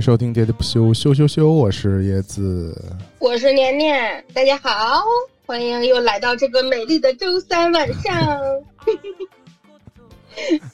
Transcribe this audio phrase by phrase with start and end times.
[0.00, 1.52] 收听《喋喋不休》，羞羞羞！
[1.52, 2.74] 我是椰子，
[3.18, 5.02] 我是年年，大家好，
[5.44, 8.40] 欢迎又来到这个美丽的周三晚上。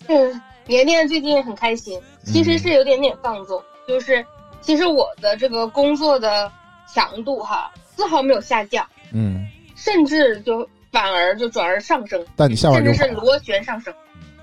[0.07, 4.25] 嗯，年年最近很开心，其实是有点点放纵，就是
[4.61, 6.51] 其实我的这个工作的
[6.95, 13.93] 强度哈，丝毫没有下降，嗯，甚至就反而就转而上升，但你下班就甚至是螺旋上升，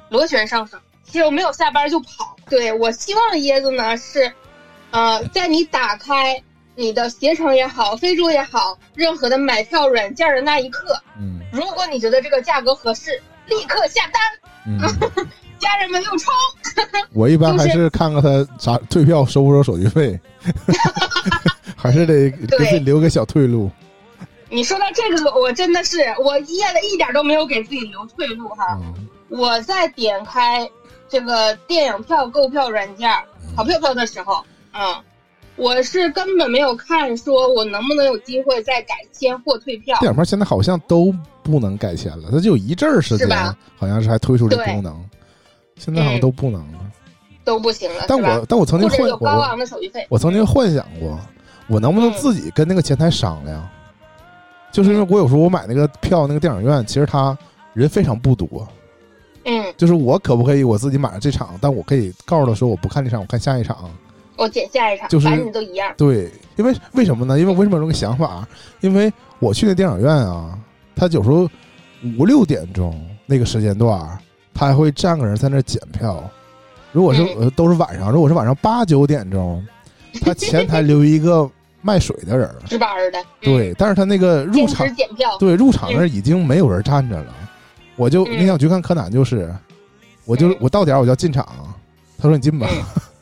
[0.09, 0.77] 螺旋上升。
[1.05, 4.29] 其实我没有下班就跑，对我希望椰子呢是。
[4.93, 6.39] 呃，在你打开
[6.75, 14.21] 你的携程也好，飞猪也好，任何的买票软件的那一刻，嗯，如果你觉得这个价格合适，立刻下单。
[14.67, 14.79] 嗯，
[15.57, 16.31] 家人们又冲。
[17.11, 20.19] 我一般还是看看他啥退票收不收手续费，
[21.75, 23.71] 还是得给自己留个小退路。
[24.47, 28.79] 你说到这个，我真的是我夜了一点都没有给自己留退路哈。
[29.29, 30.69] 我在点开
[31.09, 33.11] 这个电影票购票软件
[33.55, 34.45] 淘票票的时候。
[34.73, 34.95] 嗯，
[35.55, 39.97] 我是根本没有看，说我能不能有机会再改签或退票。
[39.99, 43.29] 电影票现在好像都不能改签了，它就有一阵儿时间，
[43.77, 45.09] 好像是还推出这功能，
[45.77, 46.79] 现在好像都不能了，
[47.43, 48.05] 都不行了。
[48.07, 51.19] 但我但我曾经幻有高昂的手续费，我曾经幻想过，
[51.67, 53.67] 我能不能自己跟那个前台商量？
[54.71, 57.37] 就是因为我有时候我买那个票，那个电影院其实他
[57.73, 58.67] 人非常不多。
[59.45, 63.91] 嗯，就是我可不可以我自己买了这场，但我可以告诉他说我不看这场，我看下一场。
[64.35, 65.93] 我剪下一场，就是反正都一样。
[65.97, 67.39] 对，因为为什么呢？
[67.39, 68.47] 因为为什么有这个想法？
[68.81, 70.57] 因为我去那电影院啊，
[70.95, 71.49] 他有时候
[72.17, 73.99] 五六点钟那个时间段，
[74.53, 76.23] 他还会站个人在那检票。
[76.91, 77.23] 如果是
[77.55, 79.65] 都是晚上，如果是晚上八九点钟，
[80.21, 81.49] 他前台留一个
[81.81, 83.19] 卖水的人，值班的。
[83.41, 87.33] 对，但是他那个入场检票，对，入场那已经没有人站着了。
[87.95, 89.53] 我就那天我去看柯南，就是，
[90.25, 91.47] 我就我到点我就要进场，
[92.17, 92.67] 他说你进吧。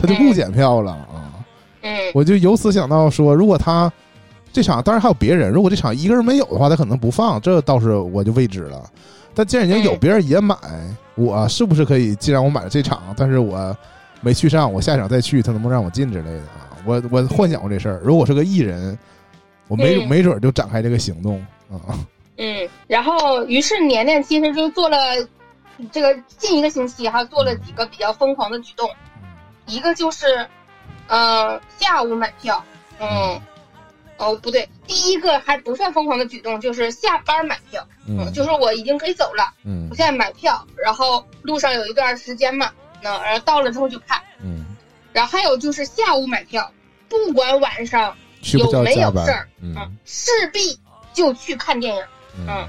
[0.00, 1.44] 他就不检票了啊！
[1.82, 3.92] 嗯，我就由此想到说，如果他
[4.52, 8.82] 这场当然还有别人，如果这场一个人没有的话，他可能不放，这倒是我就未知了。
[9.34, 10.56] 但既然已经有别人也买，
[11.14, 12.14] 我是不是可以？
[12.16, 13.76] 既然我买了这场，但是我
[14.20, 16.76] 没去上，我下场再去，他能不能让我进之类的啊？
[16.84, 18.00] 我我幻想过这事儿。
[18.02, 18.98] 如果是个艺人，
[19.68, 21.40] 我没没准就展开这个行动
[21.70, 21.94] 啊。
[22.38, 24.96] 嗯，然后于是年年其实就做了
[25.92, 28.90] 这个近一个星期哈，做了几个比较疯狂的举动。
[29.70, 30.46] 一个就是，
[31.06, 32.62] 呃，下午买票，
[32.98, 33.40] 嗯，
[34.16, 44.64] 哦，不对，第一个还不算疯狂的举动，就是下班买票，嗯，就是我已经可以走了，嗯，我现在买票，然后路上有一段时间嘛，那然后到了之后就看，嗯，
[45.12, 46.70] 然后还有就是下午买票，
[47.08, 50.78] 不管晚上有没有事儿，嗯，势必
[51.12, 52.04] 就去看电影，
[52.48, 52.68] 嗯，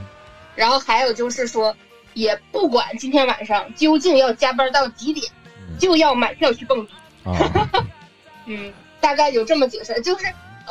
[0.56, 1.76] 然后还有就是说，
[2.14, 5.32] 也不管今天晚上究竟要加班到几点。
[5.80, 6.94] 就要买票去蹦迪，
[8.46, 10.26] 嗯，大概有这么几个事儿，就是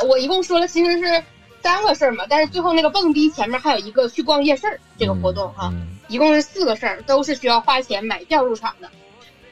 [0.06, 1.22] 我一共说了其实是
[1.62, 5.72] 三个事儿嘛，但是最后那个蹦迪前面还有一个去逛夜市这个活动哈，
[6.08, 8.90] 一共是四个事儿，都是需要花钱买票入场的，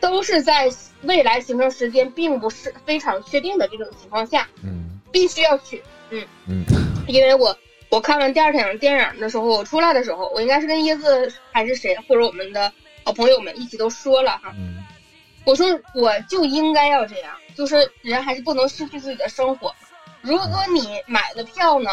[0.00, 0.70] 都是在
[1.02, 6.64] 未来行程时间并不是非常确定的这种情况下，嗯，必须要去，嗯嗯，
[7.06, 7.56] 因为我
[7.90, 12.72] 我看完第二场电影的时候，我出来的时候，我应该是跟椰子还是谁或者我们的
[13.04, 14.52] 好朋友们一起都说了哈。
[15.48, 19.74] 我说我就应该要这样，就是人还是不能失去自己的生活。
[20.20, 21.90] 如果你买了票呢，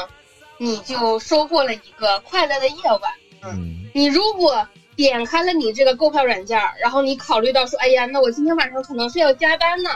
[0.58, 3.02] 你就收获了一个快乐的夜晚。
[3.46, 4.68] 嗯，你如果
[4.98, 9.92] 点开了你这个购票软件，然后你考虑到说，哎呀，那我今天晚上可能是要加班呢，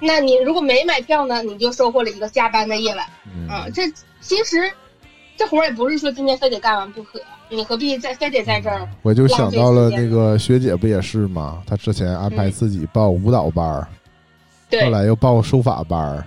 [0.00, 3.06] 那你如果没买票呢，你就收获了一个加班的夜晚。
[3.48, 3.82] 嗯，这
[4.20, 4.72] 其实
[5.36, 7.22] 这活儿也不是说今天非得干完不可。
[7.50, 8.88] 你何必在非得在这儿？
[9.02, 11.62] 我就想到了那个学姐不也是吗？
[11.66, 13.88] 她之前安排自己报舞蹈班儿，
[14.84, 16.24] 后来又报书法班儿。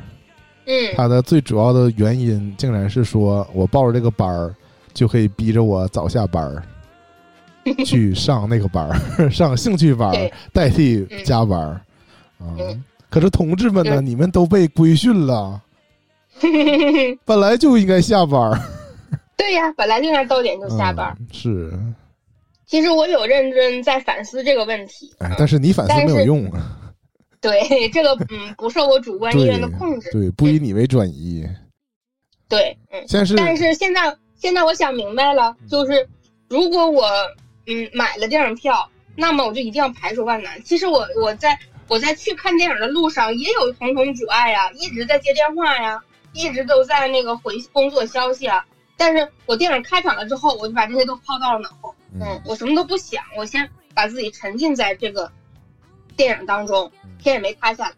[0.66, 4.56] 嗯，她的最主要的原因竟然是说我报了这个班儿，
[4.94, 6.63] 就可以逼着我早下班儿
[7.86, 11.81] 去上那个班儿， 上兴趣班儿代替加班儿。
[12.40, 12.57] 啊，
[13.10, 14.01] 可是同志们呢？
[14.01, 15.62] 你们都被规训了，
[17.25, 18.60] 本来就应该下班儿。
[19.42, 21.18] 对呀，本来就应该到点就下班。
[21.32, 21.74] 是，
[22.68, 25.12] 其实我有认真在反思这个问题。
[25.18, 26.78] 哎，但是你反思没有用啊。
[27.42, 30.12] 对，这个嗯不受我主观意愿的控制。
[30.12, 31.44] 对，不以你为转移。
[32.48, 33.04] 对，嗯。
[33.12, 36.08] 但是但是现在现在我想明白了，就是
[36.48, 37.10] 如果我
[37.66, 40.62] 嗯买了电影票，那么我就一定要排除万难。
[40.64, 46.00] 其实我我在我在去看电影的路上也有重重阻碍呀，一直在接电话呀，
[46.34, 48.64] 一直都在那个回工作消息啊。
[49.01, 51.95] 但是我电影开场了之后，我就把这些都抛到了脑后。
[52.13, 55.31] 嗯，我什么都不想，我先把自己沉浸在这个
[56.15, 57.95] 电影当中，天也没塌下来。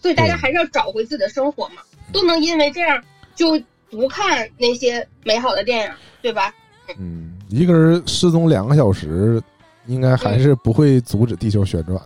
[0.00, 1.82] 所以大家还是要找回自己的生活嘛，
[2.12, 3.02] 不能因为这样
[3.34, 3.60] 就
[3.90, 6.54] 不看那些美好的电影，对吧？
[6.96, 9.42] 嗯，一个人失踪两个小时，
[9.86, 12.00] 应该还是不会阻止地球旋转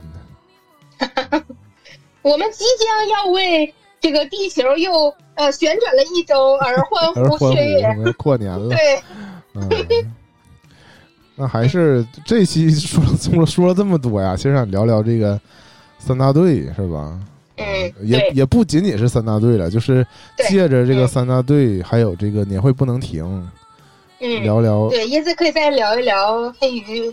[0.98, 1.44] 的。
[2.22, 8.68] 我们即将要为这个地球又呃旋转了一周而欢 呼雀跃，过年了。
[8.74, 9.02] 对，
[9.54, 9.68] 嗯。
[11.36, 13.02] 那还是这期说
[13.38, 15.40] 了说了这么多呀，其实想聊聊这个
[15.98, 17.18] 三大队是吧？
[17.56, 20.06] 嗯，也也不仅仅是三大队了，就是
[20.48, 23.50] 借着这个三大队，还有这个年会不能停，
[24.20, 24.88] 嗯，聊聊。
[24.90, 27.10] 对，因此可以再聊一聊黑鱼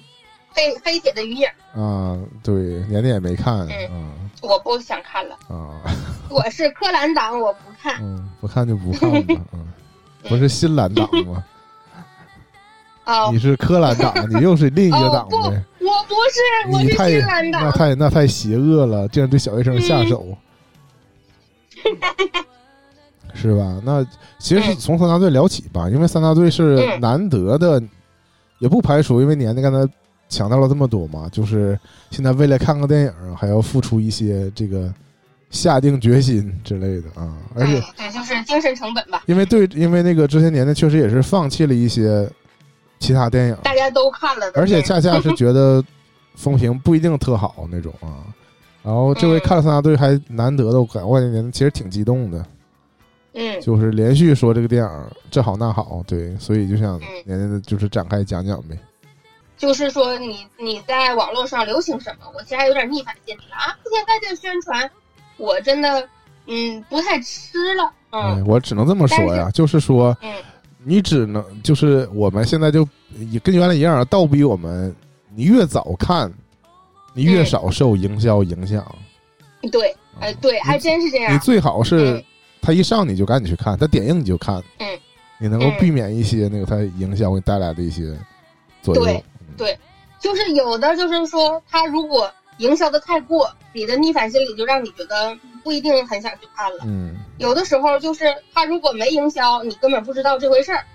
[0.51, 2.17] 黑黑姐的鱼影啊。
[2.43, 2.53] 对，
[2.89, 5.81] 年年也没看，嗯，我不想看了啊。
[6.29, 9.65] 我是柯蓝党，我不看，嗯，不看就不看吧， 嗯，
[10.27, 11.43] 不是新蓝党吗？
[13.31, 15.63] 你是柯蓝党，你又是另一个党呗？
[15.79, 17.63] 我不是，我是新蓝党。
[17.63, 20.37] 那太那太邪恶了，竟然对小学生下手，
[23.33, 23.81] 是吧？
[23.85, 24.05] 那
[24.37, 27.81] 其实从三大队聊起吧，因为三大队是难得的，
[28.59, 29.93] 也不排除因为年年刚才
[30.29, 31.79] 强调了这么多嘛，就是
[32.11, 34.93] 现在为了看个电影，还要付出一些这个
[35.49, 37.37] 下定决心之类的啊。
[37.55, 39.23] 而且对，就是精神成本吧。
[39.25, 42.29] 因为对，因为那个这些年呢，确实也是放弃了一些。
[42.99, 45.83] 其他电影大家都看了，而且恰恰是觉得
[46.33, 48.25] 风评不一定特好那种啊。
[48.81, 52.43] 然后这回看了三大队，还难得的，我感觉其实挺激动的。
[53.33, 54.89] 嗯，就是连续说这个电影
[55.29, 58.75] 这好那好，对，所以就想年年的就是展开讲讲呗。
[59.57, 63.77] 就是说，你你在网络上流行什么，我其实还有点逆反心理了啊！
[63.91, 64.89] 现在这宣传，
[65.37, 66.07] 我真的
[66.45, 67.91] 嗯不太吃了。
[68.11, 70.15] 嗯，我只能这么说呀，就是说。
[70.21, 70.33] 嗯。
[70.89, 72.87] 你只能就是我们现在就
[73.43, 74.95] 跟原来一样，倒逼我们，
[75.35, 76.31] 你越早看，
[77.13, 78.85] 你越少受营销影响。
[79.69, 81.33] 对，哎，对，还真是这样。
[81.33, 82.23] 你最好是
[82.61, 84.87] 他一上你就赶紧去看，他点映你就看，嗯，
[85.39, 88.17] 你能够避免一些那个他营销给你带来的一些
[88.81, 89.03] 作用。
[89.03, 89.21] 对，
[89.57, 89.77] 对，
[90.19, 95.37] 就是有的就是说，他如果营销的太过，你的逆反心理就让你觉得。
[95.63, 100.85] 不一定很想去看了，嗯，有的时候就是他如果没营销，你根本不知道这回事儿，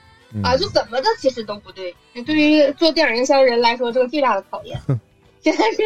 [0.42, 1.94] 啊，就怎么的其实都不对。
[2.24, 4.80] 对于做电影营销人来说，这个最大的考验。
[5.44, 5.82] 现在是，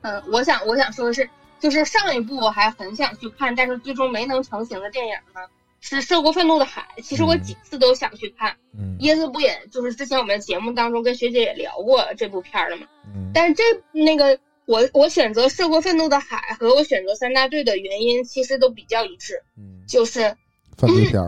[0.00, 5.42] 嗯，我想我想说的是，就是上一部我还很想去看，但是最终没能成型的电影呢，
[5.82, 6.88] 是《涉过愤怒的海》。
[7.02, 12.86] 其实我几次都想去看，嗯，椰子不也就是之前我们节目当中跟学姐也聊过这部片了嘛？
[13.14, 13.62] 嗯，但是这
[13.92, 14.40] 那个。
[14.64, 20.36] 我我选择《涉过愤怒的海》和我选择三大队的原因其实都比较一致，嗯，就是
[20.78, 21.20] 犯罪片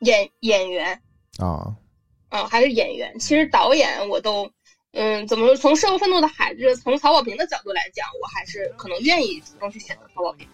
[0.00, 1.00] 演演员
[1.38, 1.76] 啊，
[2.30, 3.16] 啊还是演员。
[3.20, 4.50] 其实导演我都，
[4.92, 5.56] 嗯，怎么说？
[5.56, 10.48] 从《涉过愤怒的海》就是从曹保平的角度来讲，我还是可能愿意主动去选择曹保平。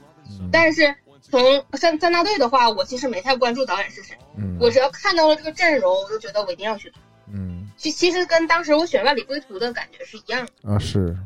[0.52, 0.94] 但是
[1.30, 7.00] 从三三大队的话，我其实没太关注导演是谁，嗯，我只要看到了这个阵容，我就觉得我一定要去看，
[7.32, 11.16] 嗯，其其实跟当时我选《万里归途》的感觉是一样的啊，是。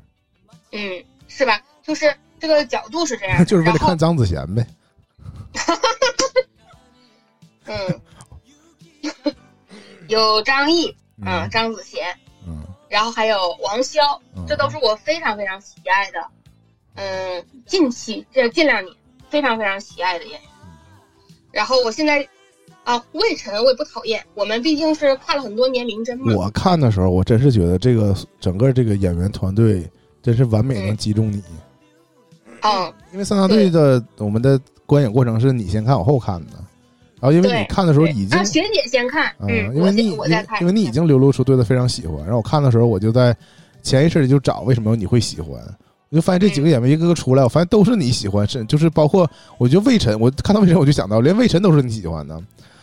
[0.73, 1.61] 嗯，是吧？
[1.83, 4.65] 就是这个角度是这样， 就是为了看张子贤呗。
[7.67, 8.01] 嗯，
[10.09, 16.27] 有张译，嗯，张子贤，嗯，然后还有王骁，这都是我非常非常喜爱的，
[16.95, 18.97] 嗯，近期这近两年
[19.31, 20.51] 非常非常喜爱的演员。
[21.53, 22.27] 然后我现在
[22.85, 26.35] 啊，魏晨我也不讨厌，我们毕竟是看了很多年名侦嘛。
[26.37, 29.91] 我看的时候，我真是觉得这个整个这个演员团队。
[30.23, 31.43] 真是完美能击中你，
[32.61, 36.57] 嗯，因为三大队的我们的观影过程是你先看我后看的，
[37.19, 40.11] 然后因为你看的时候已经学姐先看，嗯，因为你
[40.61, 43.35] 因为你已经流露出对他非常喜欢，然后我看的时候我就在
[43.83, 45.59] 潜意识里就找为什么你会喜欢，
[46.11, 52.41] 我就发现这几个演员一个个出来，我发现都是你喜欢，是就是包括我觉得魏晨，我看到魏晨我就想到连魏晨都是你喜欢的，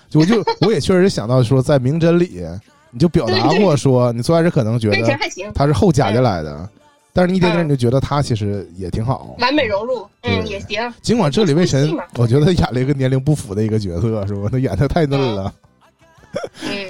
[0.10, 2.41] 就我就我也确实想到说在名侦里
[2.89, 5.17] 你就表达过说你最开始可能觉得
[5.53, 6.69] 他是后加进来的。
[7.12, 10.93] 但是你一点点你就觉得他其实也挺好，完美融入，嗯，也行。
[11.01, 14.48] 尽管这里魏晨，我觉得他演了一个年龄不符的一个角色，是吧？
[14.51, 15.51] 他演的太嫩了。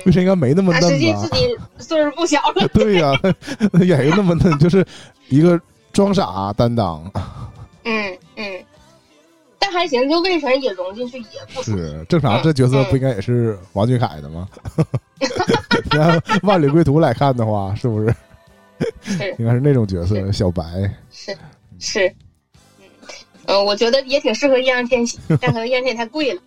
[0.06, 0.90] 魏晨应该没那么嫩吧？
[0.90, 1.48] 实际自己
[1.80, 2.68] 岁数不小了。
[2.74, 3.14] 对呀，
[3.86, 4.86] 演一个那么嫩，就是
[5.30, 5.58] 一个
[5.98, 7.04] 装傻担当。
[7.84, 8.64] 嗯嗯，
[9.58, 11.26] 但还行，就魏晨也融进去也
[11.56, 12.40] 不是正常。
[12.44, 14.48] 这角色不应该也是王俊凯的吗？
[15.90, 18.16] 按《万里归途》来看的话，是不是？
[19.40, 20.64] 应该是那种角色，小白
[21.10, 21.36] 是
[21.80, 22.16] 是，
[23.48, 26.42] 嗯我觉得也挺适合易烊千玺，但可能易烊千玺太贵了，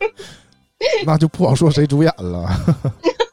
[1.06, 2.50] 那就不好说谁主演了。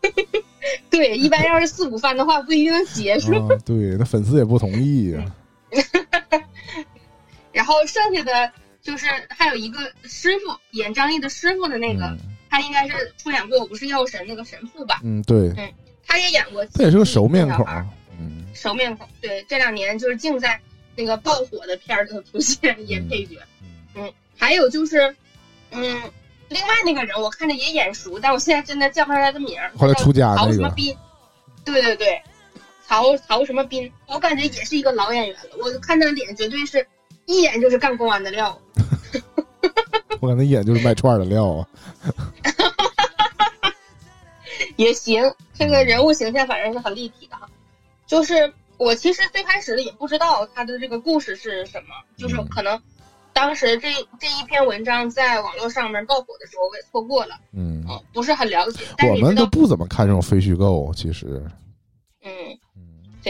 [0.96, 3.32] 对，一般要是四五番的话，不一定能结束。
[3.66, 5.36] 对，那粉丝也不同意呀。
[7.52, 12.18] 然后剩下的就是还有一个师傅演张译的师傅的那个，
[12.50, 15.02] 他应该是出演过《我不是药神》那个神父吧？
[15.04, 15.74] 嗯，对，嗯，
[16.06, 17.66] 他也演过，他也是个熟面孔，
[18.20, 19.08] 嗯，熟面孔。
[19.22, 20.60] 对，这两年就是净在
[20.96, 23.38] 那个爆火的片儿里头出现演配角。
[23.96, 25.16] 嗯，还有就是，
[25.72, 26.02] 嗯，
[26.50, 29.72] 另外那个人我看着也眼熟，但我现在真的叫不上来的名儿。
[29.78, 30.74] 后来出家那个。
[31.64, 32.22] 对对对。
[32.88, 35.58] 曹曹什么斌，我感觉也是一个老演员了。
[35.60, 36.86] 我看他的脸，绝对是
[37.26, 38.62] 一眼就是干公安的料。
[40.22, 41.68] 我感觉一眼就是卖串的料啊。
[44.78, 47.50] 也行，这个人物形象反正是很立体的哈。
[48.06, 52.80] 就是我其实最开始也不知道他的这个故事是什么，就是可能
[53.36, 57.36] 当时这这一篇文章在网络上面爆火的时候，我也错过了。
[57.52, 58.86] 嗯，不是很了解。
[59.12, 61.44] 我们都不怎么看这种非虚构，其实。
[62.24, 62.32] 嗯。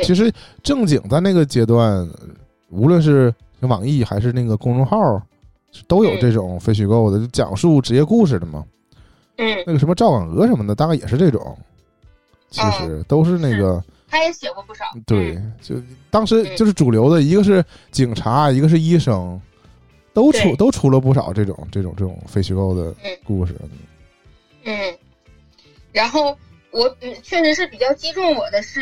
[0.03, 0.31] 其实
[0.61, 2.07] 正经在那个阶段，
[2.69, 5.19] 无论是网易还是那个公众号，
[5.87, 8.63] 都有这种非虚构的，讲述职业故事的嘛。
[9.37, 11.57] 嗯，那个什么赵广娥什么的，大概也是这种。
[12.51, 14.85] 其实都是那个， 他也写过不少。
[15.07, 15.75] 对，就
[16.11, 19.41] 当时就是主流的，一个是警察，一个是医生，
[20.15, 23.53] 都出都出了不少这种这种这种非虚构的故事。
[24.63, 24.97] 嗯，
[25.91, 26.35] 然后
[26.71, 28.81] 我嗯，确实是比较击中我的是。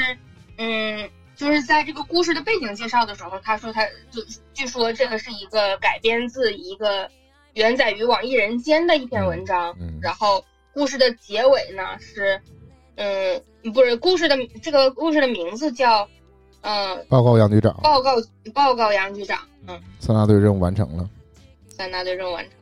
[0.55, 4.21] 嗯，就是在这个故事的背景介绍的时候，他说他就
[4.53, 7.09] 据说这个是一个改编自一个
[7.55, 9.75] 原载于网易人间的一篇文章。
[9.79, 12.39] 嗯，然后故事的结尾呢是，
[12.97, 16.07] 嗯，不是故事的这个故事的名字叫，
[16.61, 18.11] 嗯，报告杨局长，报告
[18.53, 21.09] 报告杨局长，嗯，三大队任务完成了，
[21.83, 22.53] 三大队任务完成，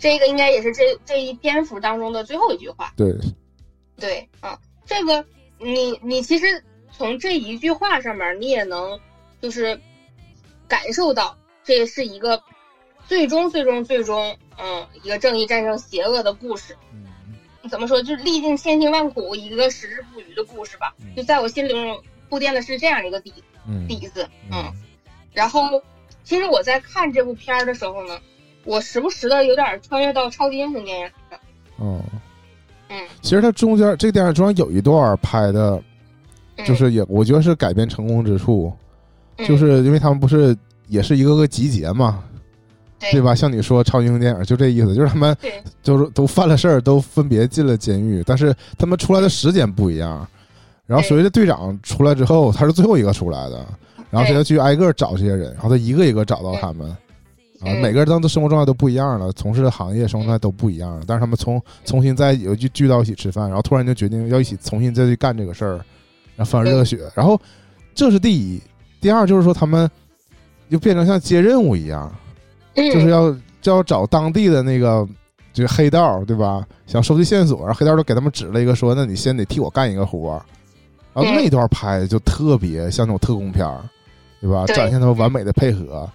[0.00, 2.92] 这个应该也是这这一篇幅当中的最后一句话。
[2.96, 3.14] 对，
[3.96, 5.24] 对，啊，这个
[5.58, 6.64] 你你其实。
[6.94, 9.00] 从这一句话上面，你也能
[9.40, 9.80] 就是
[10.68, 12.42] 感受到这是一个
[13.08, 16.76] 最终、最终、最终，嗯，一个正义战胜邪恶的故事。
[16.92, 17.06] 嗯，
[17.70, 18.02] 怎么说？
[18.02, 20.94] 就是历尽千辛万苦，一个矢志不渝的故事吧。
[21.16, 21.72] 就在我心里
[22.28, 23.32] 铺垫的是这样一个底
[23.88, 24.28] 底子。
[24.52, 24.70] 嗯，
[25.32, 25.82] 然后
[26.24, 28.20] 其实我在看这部片儿的时候呢，
[28.64, 31.06] 我时不时的有点穿越到超级英雄电影。
[31.76, 32.00] 哦，
[32.88, 35.82] 嗯，其实它中间这个电影中有一段拍的。
[36.66, 38.70] 就是也，我觉得是改编成功之处，
[39.38, 42.22] 就是因为他们不是也是一个个集结嘛，
[43.10, 43.34] 对吧？
[43.34, 45.34] 像你说超级英雄电影就这意思，就是他们
[45.82, 50.28] 就是都犯了事儿，都分别进了监狱，但是他们出来的时间不一样。
[50.86, 53.66] 然后所谓的队长出来之后，他是最后一个出来的，
[54.10, 56.94] 然后他就去挨个找这些人，然后他一个一个找到他们，
[57.64, 65.80] 啊，每个人当时生活状态都不一样了，从事的行业生活状态都不一样了，但是他们从重新再又聚聚到一起吃饭，然后突然就决定要一起重新再去干这个事儿。
[66.34, 67.38] 然后反而热血，然后
[67.94, 68.60] 这是第一，
[69.00, 69.88] 第二就是说他们
[70.70, 72.10] 就变成像接任务一样，
[72.74, 75.06] 就是要就要找当地的那个
[75.52, 76.66] 就是黑道，对吧？
[76.86, 80.42] 想收集线索，然后黑道都给他们指了一个说，那你先得替我干一个活儿。
[81.12, 83.82] 然后那段拍的就特别像那种特工片儿，
[84.40, 84.64] 对吧？
[84.68, 86.10] 展现他们完美的配合。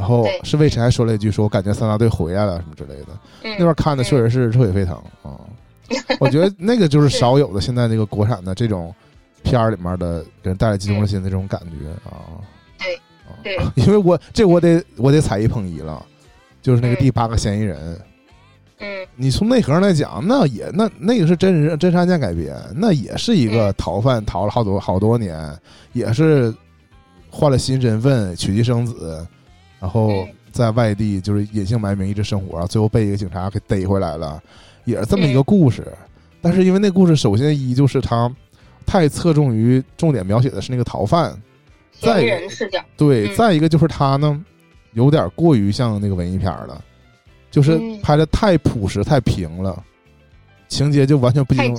[0.00, 3.08] 然后是魏晨还说了一句，说我感觉三大队回来了什么之类的。
[3.42, 5.38] 那边看的确实是热血沸腾啊！
[6.18, 8.94] 我觉得那个就是少有的现在那个国产的这种。
[9.42, 12.44] 片儿里面的给人带来激动人心的这种感觉啊，
[13.42, 16.04] 对，对， 因为我这我得我得踩一捧一了，
[16.60, 17.98] 就是那个第八个嫌疑人，
[18.80, 25.58] 嗯，你从内核上来讲，那也那那个是真人真实案件改编，那也是一个逃犯逃了好多好多年，
[25.94, 26.54] 也是
[27.30, 29.26] 换了新身份娶妻生子，
[29.80, 34.40] 然后在外地就是隐姓埋名一直生活，最后被一个警察给逮回来了，
[34.84, 35.84] 也是这么一个故事。
[36.40, 38.32] 但是因为那故事，首先一就是他。
[38.86, 41.40] 太侧重于重点描写的是那个逃犯，
[42.00, 42.84] 再人视角。
[42.96, 44.44] 对，再一个就是他呢，
[44.94, 46.82] 有点过于像那个文艺片了，
[47.52, 49.80] 就是拍的太朴实、太平了，
[50.66, 51.76] 情节就完全不激动，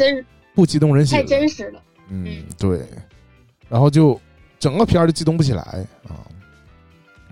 [0.56, 1.82] 不激动人心，太真实了。
[2.08, 2.80] 嗯，对，
[3.68, 4.18] 然后就
[4.58, 5.64] 整个片儿就激动不起来
[6.08, 6.16] 啊，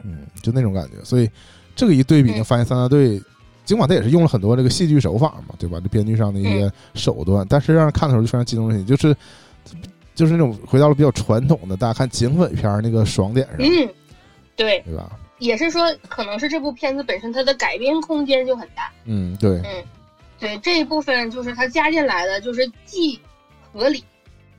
[0.04, 1.04] 嗯，就那种感觉。
[1.04, 1.30] 所以
[1.76, 3.22] 这个一对比呢，发现三大队
[3.66, 5.80] 尽管他也是用了很多这个戏剧手法嘛，对吧？
[5.82, 9.16] 这编剧上的一些手段，但是让人看的时候就非常激动人心，就是。
[10.16, 13.90] 就是那种回到了比较传统的，大家看警匪片那个爽点上，嗯，
[14.54, 15.18] 对，对吧？
[15.38, 19.82] 也是说，可能是这部片子本身它的改编空间就很大，嗯，对，嗯，
[20.38, 23.18] 对，这一部分就是它加进来的，就是既
[23.72, 24.04] 合理，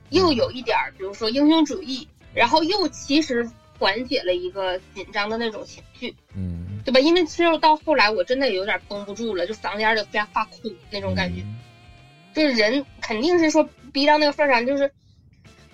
[0.09, 3.47] 又有一点儿，比如说英雄主义，然后又其实
[3.81, 6.99] 缓解了一个紧张的那种情绪，嗯，对吧？
[6.99, 11.43] 因为其实到后来我真的有点绷不住了，就嗓子眼里发发苦那种感觉，
[12.35, 14.91] 就是人肯定是说逼到那个份上，就是。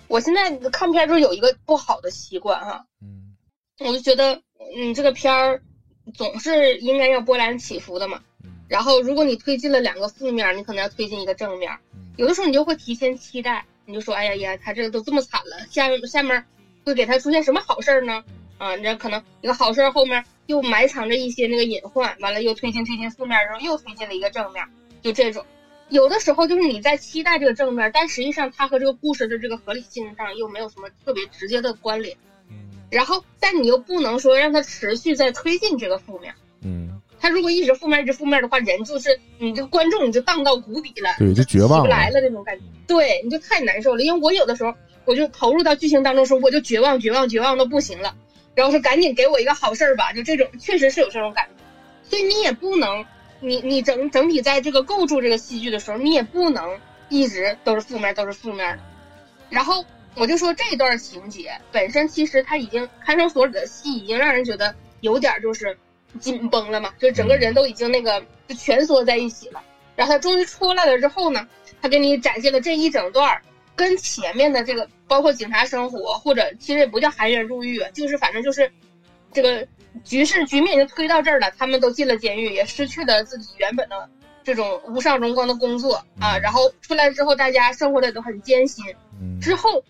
[0.06, 3.36] 我现在看片儿就有一个不好的习惯哈，嗯，
[3.80, 4.40] 我就觉得，
[4.74, 5.60] 你，这个片儿
[6.14, 8.22] 总是应该要波澜起伏的嘛。
[8.68, 11.70] 然后如果你推进了两个负面，你可能要推进一个正面。
[12.16, 16.42] 有的时候你就会提前期待，你就说：“哎呀呀，他这个都这么惨了，下下面
[16.84, 18.22] 会给他出现什么好事呢？”
[18.58, 24.64] 啊，你这可能一个好事后面又埋藏着一些那个隐患，完了又推进推进负面，然后又推进了一个正面，
[25.00, 25.44] 就这种。
[25.90, 32.16] 有的时候就是你在期待这个正面，但实际上它和这个故事的这个合理性上又没有什么特别直接的关联。
[32.90, 36.34] 然后，但你又不能说让它持续在推进这个负面。
[36.62, 37.00] 嗯。
[37.20, 42.64] 他如果一直负面一直负面的话，人就是你这个观众你就荡到谷底了，对，就绝望不来了那种感觉。
[42.86, 44.02] 对，你就太难受了。
[44.02, 44.72] 因为我有的时候
[45.08, 48.14] 我就投入到剧情当中时候，我就绝望绝望绝望的不行了，
[48.54, 51.64] 然后说赶紧给我一个好事儿吧，就这种确实是有这种感觉。
[52.10, 53.06] 所以你也不能，
[53.40, 58.82] 你你整整体在这个构筑这个戏剧的时候，你也不能一直都是负面都是负面的。
[59.48, 59.84] 然后
[60.14, 65.76] 我就说这段情节本身其实他已经看守所里的戏已经让人觉得有点就是。
[66.18, 69.62] 紧绷了嘛，就整个人都已经那个就蜷缩在一起了。
[69.94, 71.46] 然后他终于出来了之后呢，
[71.82, 73.42] 他给你展现了这一整段
[73.78, 78.68] 跟前面的这个包括警察生活，或者其实也不叫含冤入狱，就是反正就是
[79.32, 79.64] 这个
[80.02, 84.10] 局势局面已经推到这儿了，他们都进了监狱，也失去了自己原本的
[84.42, 86.36] 这种无上荣光的工作啊。
[86.38, 88.84] 然后出来之后，大家生活的都很艰辛。
[89.40, 89.84] 之后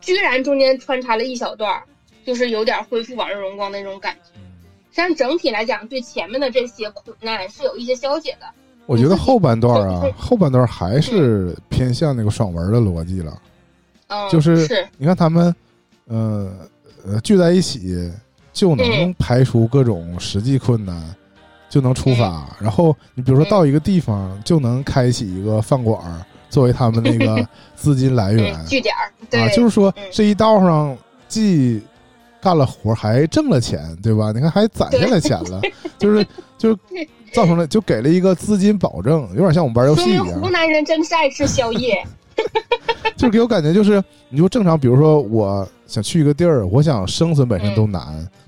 [0.00, 1.82] 居然中间穿插了一小段，
[2.24, 4.30] 就是有点恢复往日荣光的那种感觉。
[4.94, 8.46] 但整体来讲，对前面的这些苦难是有一些消解的。
[8.86, 13.36] 我觉得后半段啊，后半段还是偏向那个爽文的逻辑了。
[14.08, 15.54] 嗯，就是你看他们，
[16.06, 16.52] 呃
[17.06, 18.12] 呃聚在一起
[18.52, 21.14] 就能排除各种实际困难，
[21.68, 22.46] 就能出发。
[22.60, 26.00] 然后你比如说到一个地方，就能开启一个饭馆
[26.50, 28.94] 作为他们那个 资金来源据点
[29.42, 30.96] 啊，就是说这一道上
[31.28, 31.82] 既。
[32.44, 34.30] 干了活还挣了钱，对吧？
[34.32, 35.62] 你看还攒下来钱了，
[35.96, 36.26] 就是
[36.58, 36.78] 就是
[37.32, 40.26] 造成了就给了一个资金保证，有点像我们玩游戏一样。
[40.26, 42.06] 湖南人真是爱吃宵夜，
[43.16, 48.02] 就给我感觉就是，你就正常，比如说我想去一个地儿，我想生存本身都难，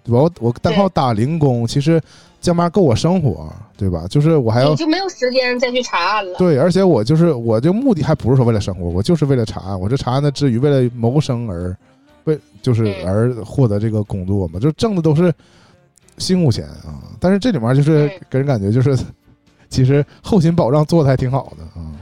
[0.04, 0.18] 对吧？
[0.18, 1.98] 我我单靠打零工，其实
[2.38, 4.04] 将妈够我生活，对吧？
[4.10, 6.36] 就是我还要就没有时间再去查案了。
[6.36, 9.80] 对，而且我就是我这目的还不是说为了生活，我就是为了查案。
[9.80, 11.74] 我这查案的之余，为了谋生而。
[12.26, 15.32] 为就是而获得这个工作嘛，就挣的都是
[16.18, 17.02] 辛苦钱啊。
[17.18, 18.96] 但是这里面就是给人感觉就是，
[19.68, 21.92] 其实后勤保障做的还挺好的啊。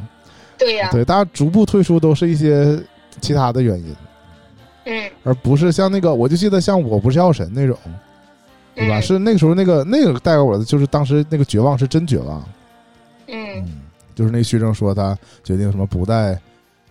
[0.56, 2.78] 对呀，对，大家逐步退出都是一些
[3.20, 3.96] 其他的原因，
[4.86, 7.76] 嗯，而不是像那个，我就记得像我不是药神那种，
[8.74, 9.00] 对吧？
[9.00, 12.42] 是那个时候那个那个带给我的就是当时那个绝望是真绝望，
[13.26, 13.82] 嗯，
[14.14, 16.40] 就是那徐峥说他决定什么不带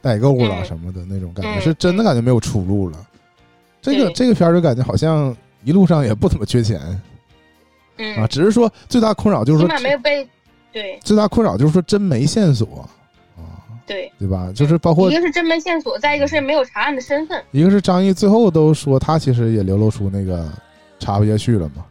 [0.02, 2.98] 代购了什么的那种感觉，是真的感觉没有出路了。
[3.84, 6.80] 这个这个片儿就感觉好像一路上也不怎么缺钱，
[7.98, 8.16] 嗯。
[8.16, 10.28] 啊，只是说最大困扰就是说没有被
[10.72, 10.98] 对。
[11.04, 12.90] 最大困扰就是说真没线索
[13.36, 14.12] 啊，对。
[14.18, 14.52] 对吧？
[14.56, 20.50] 就是包括一个是真没线索，再一个是没有查案的身份，一个是张译最后都说他其实也流露出那个
[20.98, 21.84] 查不下去了嘛，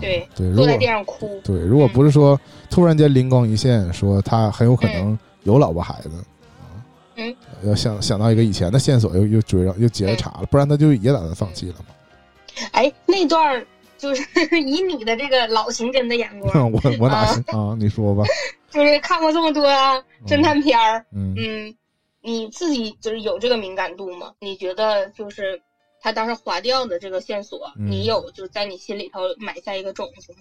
[0.00, 6.10] 对对，坐在地上哭，对，如果不是说突然间灵光一现，说他很有可能有老婆孩子。
[6.12, 6.24] 嗯，
[7.64, 11.86] 要想想到一个以前的线索，又又追上，又接着查了，不然他就也打算放弃了嘛。
[12.72, 13.64] 哎，那段
[13.96, 14.22] 就是
[14.60, 17.76] 以你的这个老刑侦的眼光， 我我哪行啊？
[17.78, 18.24] 你说吧。
[18.70, 19.64] 就是看过这么多
[20.26, 21.74] 侦探片儿，嗯，
[22.20, 24.32] 你自己就是有这个敏感度吗？
[24.40, 25.60] 你觉得就是
[26.02, 30.40] 他当时划掉的这个线索，你有就是在你心里头埋下一个种子吗？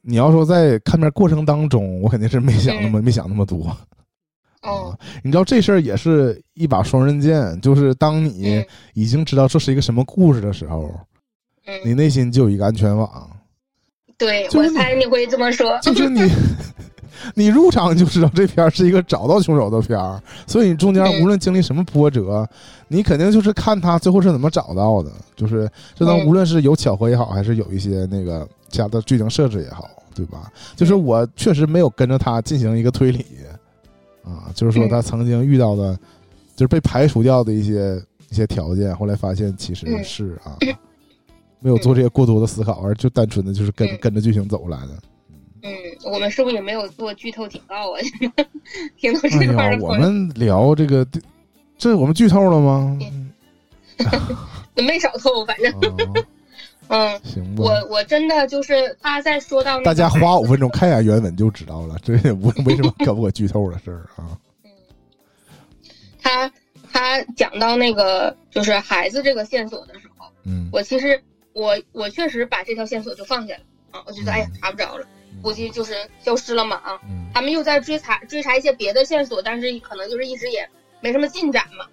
[0.00, 3.76] 你要说在看片过程当中，我肯定是没想那么没想那么多。
[4.68, 10.90] 哦，你知道这事儿也是一把双刃剑，就是当你已经知道这是一个什么故事的时候，
[11.66, 13.30] 嗯，你内心就有一个安全网。
[14.16, 15.78] 对，我猜你会这么说。
[15.80, 16.28] 就是你，
[17.34, 22.44] 你入场就知道这片儿是一个找到凶手的片儿，所以你中间无论经历什么波折，
[22.88, 25.10] 你肯定就是看他最后是怎么找到的。
[25.36, 30.50] 就是这当无论是有巧合也好，还是有一些那个加的剧情设置也好，对吧？
[30.74, 33.24] 就是我确实没有跟着他进行一个推理。
[34.28, 35.94] 啊，就是说他曾经遇到的，
[36.54, 40.56] 就是被排除掉的一些一些条件，后来发现其实是啊，
[41.60, 44.98] 没有做这些过多的思考，而就单纯的就是跟跟着剧情走来的。
[45.62, 45.70] 嗯，
[46.04, 48.00] 我们是不是也没有做剧透警告啊？
[48.96, 51.06] 听到这块儿，我们聊这个，
[51.76, 52.98] 这我们剧透了吗？
[54.76, 55.72] 没少透，反正。
[56.88, 57.64] 嗯，行吧。
[57.64, 64.36] 我我真的就是他在说到大家花五分钟看一下原文就知道了，这也不 为什么可不可剧透的事儿啊。
[64.64, 64.70] 嗯，
[66.22, 66.50] 他
[66.92, 71.22] 他讲到那个就是孩子这个线索的时候，嗯，我其实
[71.52, 75.06] 我我确实把这条线索就放下了啊，我觉得哎呀查不着了，
[75.42, 76.98] 估计就是消失了嘛啊。
[77.34, 80.68] 他们又在追查追查一些别的线索，但是可能就是一直也
[81.00, 81.86] 没什么进展嘛。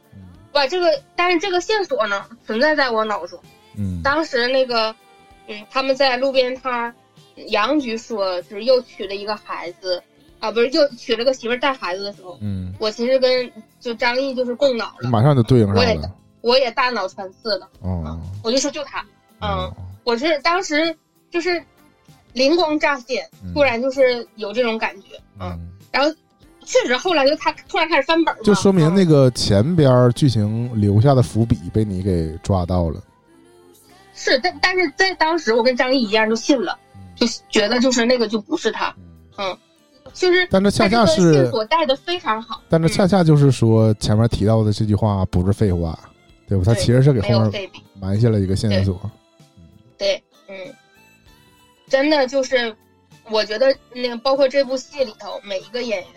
[0.51, 3.37] 把这个，但是这个线索呢存在在我脑中。
[3.77, 4.95] 嗯，当时那个，
[5.47, 6.93] 嗯，他们在路边摊，
[7.47, 10.01] 杨局说就是又娶了一个孩子，
[10.39, 15.81] 啊，不是又娶了个媳妇带孩子的时候，嗯，我其实跟就张译就是共脑了，马上就对应上了。
[15.81, 16.01] 我也
[16.41, 17.67] 我也大脑穿刺了。
[17.81, 19.05] 哦，我就说就他，
[19.41, 19.71] 嗯，
[20.03, 20.95] 我是当时
[21.29, 21.63] 就是
[22.33, 25.57] 灵光乍现，突然就是有这种感觉，嗯，
[25.91, 26.13] 然后。
[26.67, 32.99] 确实，后来就他突然开始翻本就说明那个前边剧情留下的伏笔被你给抓到了。
[34.15, 36.75] 是，但但是在当时，我跟张译一样就信了，
[37.15, 38.95] 就觉得就是那个就不是他，
[39.37, 39.55] 嗯，
[40.13, 40.47] 就是。
[40.49, 42.61] 但这恰恰是线索带的非常好。
[42.69, 45.99] 但这恰恰就是说前面提到的这句话不是废话，
[46.47, 46.63] 对吧？
[46.65, 48.99] 他其实是给后面埋下了一个线索。
[49.97, 50.55] 对，嗯，
[51.87, 52.75] 真的就是，
[53.29, 56.07] 我觉得那个包括这部戏里头每一个演员。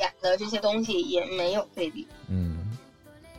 [0.00, 2.58] 演的这些东西也没有对比，嗯，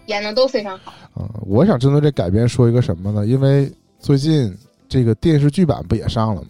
[0.05, 0.93] 演的都非常好。
[1.17, 3.25] 嗯，我想针对这改编说一个什么呢？
[3.25, 3.69] 因为
[4.05, 4.55] 最近
[4.87, 6.49] 这个电视剧版不也上了吗？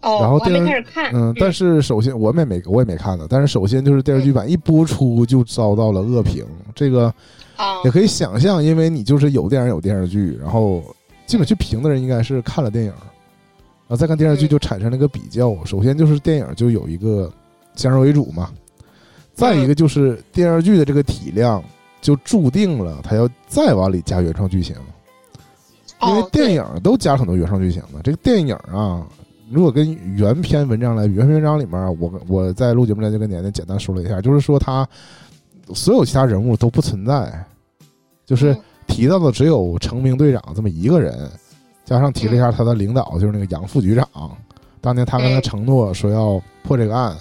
[0.00, 1.08] 哦，然后电视看。
[1.14, 3.28] 嗯，但是首先我也没我也没看呢。
[3.30, 6.44] 但是首先就是电视剧版一播出就遭到了恶评，
[6.74, 7.14] 这个
[7.84, 10.82] 也可以想象，因为你就是有电影有电视剧，然后
[11.26, 15.56] 基本去评的人应该是看了电影，然后再看电视剧就产生了一个比较。
[15.64, 17.32] 首先就是电影就有一个
[17.76, 18.50] 先入为主嘛。
[19.32, 21.62] 再一个就是电视剧的这个体量，
[22.00, 24.74] 就注定了它要再往里加原创剧情，
[26.02, 28.00] 因为电影都加很多原创剧情的。
[28.02, 29.06] 这个电影啊，
[29.50, 34.88] 如果跟原篇文章来，原篇文章里面，我我在录节目前就跟年年简单说了一下，就是说他
[35.74, 37.44] 所有其他人物都不存在，
[38.26, 38.56] 就是
[38.86, 41.28] 提到的只有成名队长这么一个人，
[41.84, 44.06] 加上提了一下他的领导，就是那个杨副局长，
[44.80, 47.16] 当年他跟他承诺说要破这个案，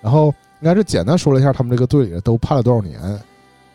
[0.00, 0.34] 然后。
[0.60, 2.98] 应该是简单说了一下他们这个队里都判了多少年，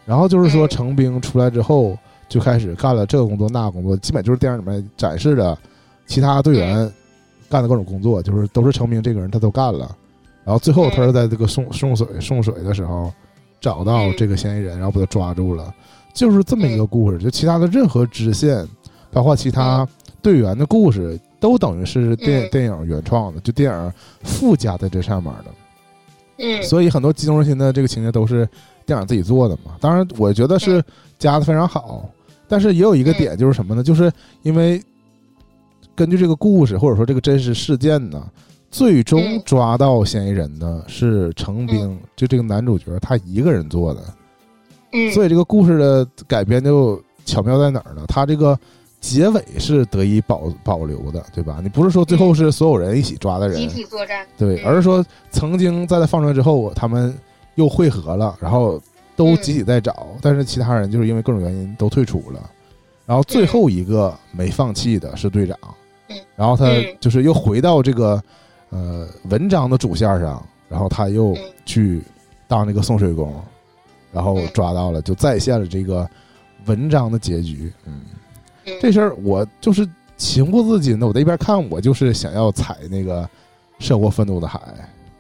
[0.05, 1.97] 然后就是说成兵出来之后
[2.29, 5.57] 就开始干了这个工作那个工作，基本就是电影里面展示的
[6.07, 6.91] 其他队员
[7.49, 9.95] 干的各种工作，就是都是成名这个人他都干了，
[10.43, 13.11] 然后最后他是在这个送送水送水的时候
[13.61, 15.73] 找到这个嫌疑人，然后把他抓住了，
[16.13, 17.17] 就是这么一个故事。
[17.17, 18.67] 就其他的任何支线，
[19.11, 19.87] 包括其他
[20.21, 25.45] 队员的故事，都等于是电电影原创的，就电影附加在这上面的。
[26.39, 28.47] 嗯，所以很多激动人心的这个情节都是
[28.85, 29.75] 电影自己做的嘛。
[29.79, 30.83] 当然，我觉得是
[31.23, 32.09] 加的非常好。
[32.47, 33.81] 但是也有一个点就是什么呢？
[33.81, 34.83] 就是因为
[35.95, 38.23] 根据这个故事或者说这个真实事件呢，
[38.69, 44.01] 最终抓到嫌疑人的是程兵，就这个男主角他一个人做的。
[44.91, 48.03] 嗯，所以这个故事的改编就巧妙在哪儿呢？
[48.07, 48.59] 他这个。
[49.03, 51.59] 结尾是得以保保留的，对吧？
[51.61, 57.13] 你不是说最后是所有人一起抓的人，集体作战，对，而是说曾经在他放出来之后，他们
[57.55, 58.81] 又汇合了，然后
[59.15, 62.49] 都集体在找，但是其他人就是因为各种原因都退出了，
[63.05, 65.57] 然后最后一个没放弃的是队长，
[66.35, 66.65] 然后他
[66.99, 68.21] 就是又回到这个
[68.69, 72.01] 呃文章的主线上，然后他又去
[72.47, 73.33] 当那个送水工，
[74.11, 76.09] 然后抓到了，就再现了这个
[76.65, 78.01] 文章的结局，嗯。
[78.81, 83.29] 这事儿我就是情不自禁的，我在一边看，我就是想要踩那个
[83.77, 84.61] 涉过愤怒的海，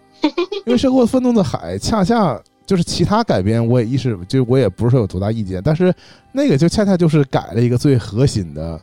[0.65, 5.93] 因为涉过愤怒的海恰恰就是其他改编，我也意识就我也不是说有多大意见，但是
[6.31, 8.79] 那个就恰恰就是改了一个最核心的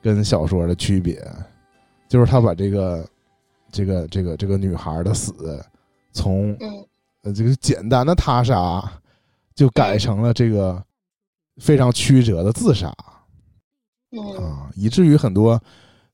[0.00, 1.20] 跟小说的区别，
[2.08, 3.08] 就是他把这个
[3.72, 5.64] 这个这个这个女孩的死
[6.12, 6.56] 从
[7.22, 8.82] 呃这个简单的他杀
[9.54, 10.82] 就改成了这个
[11.56, 12.86] 非常曲折的自杀。
[14.38, 15.60] 啊，以至于很多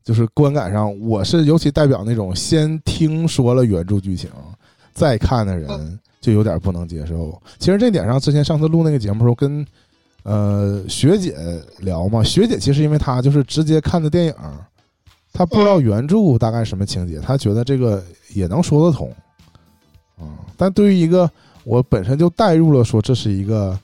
[0.03, 4.31] 就是观感上，我是尤其代表那种先听说了原著剧情
[4.95, 7.41] 再看的人，就有点不能接受。
[7.59, 9.67] 其实这点上，之前上次录那个节目时候，跟
[10.23, 11.37] 呃学姐
[11.79, 14.35] 聊嘛，学姐其实因为她就是直接看的电影，
[15.33, 18.05] 她不知道原著大概什么情节，她觉得这个
[18.35, 19.11] 也能说得通。
[20.19, 21.31] 啊，但对于一个
[21.65, 23.79] 我本身就带入了，说这是一个。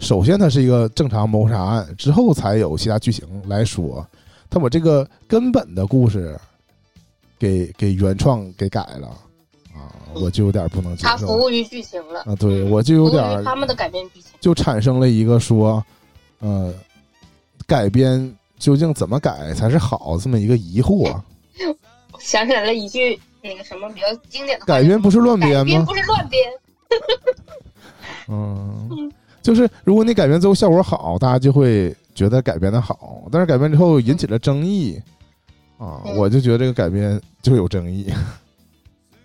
[0.00, 4.06] 首先，它是一个正常谋杀案，之后才有其他剧情来说。
[4.48, 6.38] 他把这个根本的故事
[7.36, 9.10] 给给原创给改了，
[10.14, 11.08] 我就有点不能接受。
[11.08, 15.84] 他服务于剧情了啊，对我就有点他们的改编剧情，就产生了一个说，
[16.40, 16.72] 呃，
[17.66, 21.14] 改编究竟怎么改才是好这么一个疑惑。
[22.18, 25.84] 想起来了一句那个什么比较经典的改编不是乱编吗编？
[25.84, 26.42] 不是乱编。
[28.28, 29.12] 嗯。
[29.40, 35.00] 就是如果你改编之后效果好，大家就会觉得改编的好；但是改编之后引起了争议，
[35.78, 38.12] 啊，我就觉得这个改编就有争议。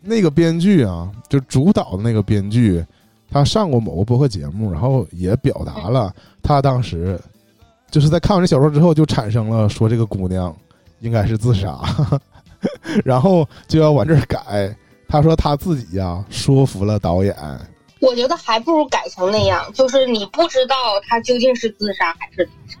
[0.00, 2.84] 那个编剧啊，就主导的那个编剧，
[3.30, 7.20] 他上过某个播客节目，然后也表达了他当时
[7.90, 10.56] 就是在看完这小说之后，就产生了说这个姑娘
[11.00, 11.78] 应该是自杀，
[13.04, 14.74] 然后就要往这儿改。
[15.08, 17.36] 他说他自己呀说服了导演。
[18.00, 20.74] 我觉得还不如改成那样，就是你不知道
[21.06, 22.78] 他究竟是自杀还是自杀。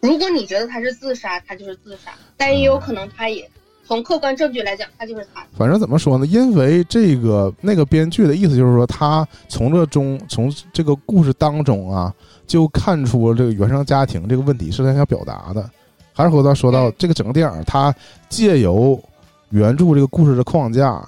[0.00, 3.50] 如果你觉得他是自杀，他就是自杀，但也有可能他也。
[3.86, 5.44] 从客观证据来讲，他就是他。
[5.56, 6.26] 反正怎么说呢？
[6.26, 12.12] 因为这个那个编剧的意思就是说，他从这中从这个故事当中啊，
[12.46, 15.68] 就看出了这个原生家庭这个问题是他想表达的。
[16.12, 17.94] 还是回到说到这个整个电影，他
[18.28, 19.02] 借由
[19.50, 21.04] 原著这个故事的框架，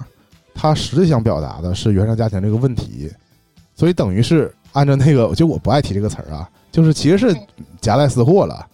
[0.53, 3.09] 他实际想表达的是原生家庭这个问题。
[3.73, 7.33] 所以等于是按照那个，就我不爱提这个词儿啊，就是其实是
[7.79, 8.67] 夹带私货了。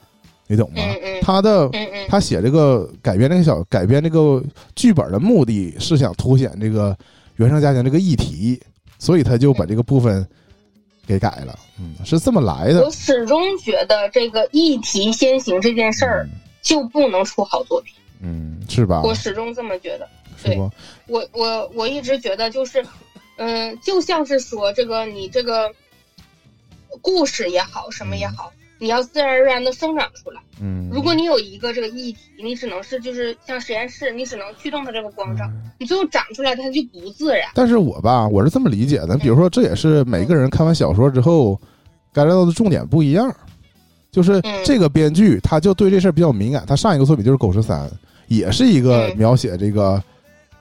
[0.47, 0.81] 你懂吗？
[1.21, 1.69] 他的
[2.07, 4.43] 他写这个改编这个小改编这个
[4.75, 6.95] 剧本的目的是想凸显这个
[7.37, 8.61] 原生家庭这个议题，
[8.99, 10.27] 所以他就把这个部分
[11.07, 11.57] 给改了。
[11.79, 12.83] 嗯，是这么来的。
[12.83, 16.27] 我始终觉得这个议题先行这件事儿
[16.61, 17.95] 就不能出好作品。
[18.21, 19.01] 嗯，是吧？
[19.03, 20.07] 我始终这么觉得。
[20.43, 20.57] 对，
[21.07, 22.85] 我我我一直觉得就是，
[23.37, 25.71] 嗯，就像是说这个你这个
[27.01, 28.51] 故事也好，什么也好。
[28.83, 30.41] 你要自然而然的生长出来。
[30.59, 37.47] 嗯，如果你有一个这个议题，你只能是就是像实验室，你只能驱动它这个光照，你最后长出来它就不自然。
[37.55, 41.57] 但是我吧，我是这么理解的，比如说这也是每个人看完小说之后，
[42.11, 43.33] 该聊到的重点不一样。
[44.11, 47.87] 就是这个编剧他就对这事儿比较敏感，他上一个作品就是《狗十三》，
[48.27, 50.03] 也是一个描写这个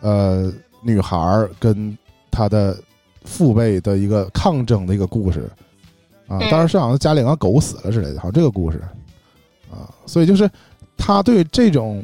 [0.00, 1.98] 呃女孩跟
[2.30, 2.78] 她的
[3.24, 5.50] 父辈的一个抗争的一个故事。
[6.32, 8.80] 啊，当时是好像家里养狗死了之类的，好像这个故事，
[9.70, 10.50] 啊，所以就是
[10.96, 12.02] 他对这种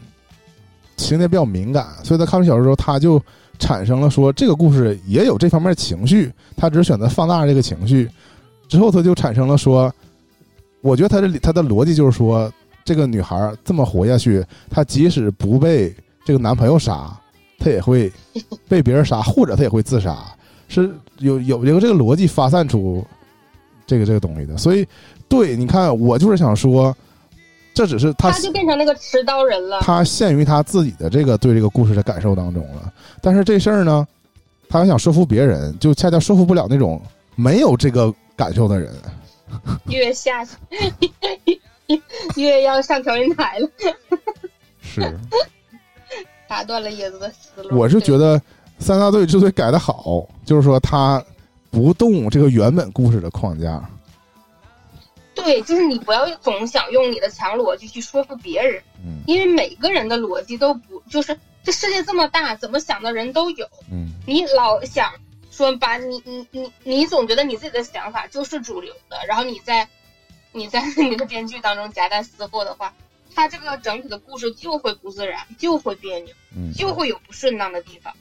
[0.97, 3.23] 情节比较敏感，所以在看完小说之后，他就
[3.59, 8.07] 产生了说这个故事也有这方面情绪，他只是选择放大这个情绪，
[8.69, 9.91] 之后他就产生了说，
[10.83, 12.53] 我觉得他的他的逻辑就是说，
[12.85, 17.19] 这个女孩这么活下去，她即使不被这个男朋友杀，
[17.59, 18.12] 她也会
[18.69, 20.19] 被别人杀，或者她也会自杀，
[20.69, 23.03] 是有有一个这个逻辑发散出。
[23.88, 24.87] 这个这个东西的，所以，
[25.31, 26.94] 对，你看，我就是想说，
[27.72, 29.81] 这只是他，他就变成那个持刀人了。
[29.81, 32.92] 他限于他自己的这个对这个故事的感受当中了。
[33.22, 34.07] 但是这事儿呢，
[34.68, 37.01] 他要想说服别人，就恰恰说服不了那种
[37.35, 38.94] 没有这个感受的人。
[39.88, 40.53] 越下去，
[42.37, 43.68] 越要上调音台了。
[44.83, 45.18] 是，
[46.46, 47.79] 打断了叶子的思路。
[47.79, 48.38] 我是觉得
[48.79, 51.24] 三大队之所以改的好，就是说他。
[51.71, 53.83] 不动这个原本故事的框架，
[55.35, 65.13] 对，就是你不要总想用你的强逻辑去说服别人，嗯，因为每个人的逻辑都不就是这世界这么大，怎么想的人都有，嗯，你老想
[65.51, 69.89] 说把你你你你总觉得你自己的想法就是主流的，然后你在
[70.53, 72.95] 你在 你的编剧当中夹带私货的话，
[73.35, 78.15] 他这个整体的故事就会不自然，就会别扭，嗯，就会有不顺当的地方。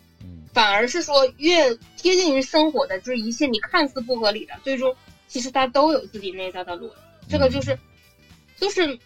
[0.57, 4.95] 反而是说，越贴近于生活的，就是一切你看似不合理的，最终
[5.27, 6.95] 其实它都有自己内在的逻辑。
[7.29, 7.77] 这个就是，
[8.59, 8.97] 就是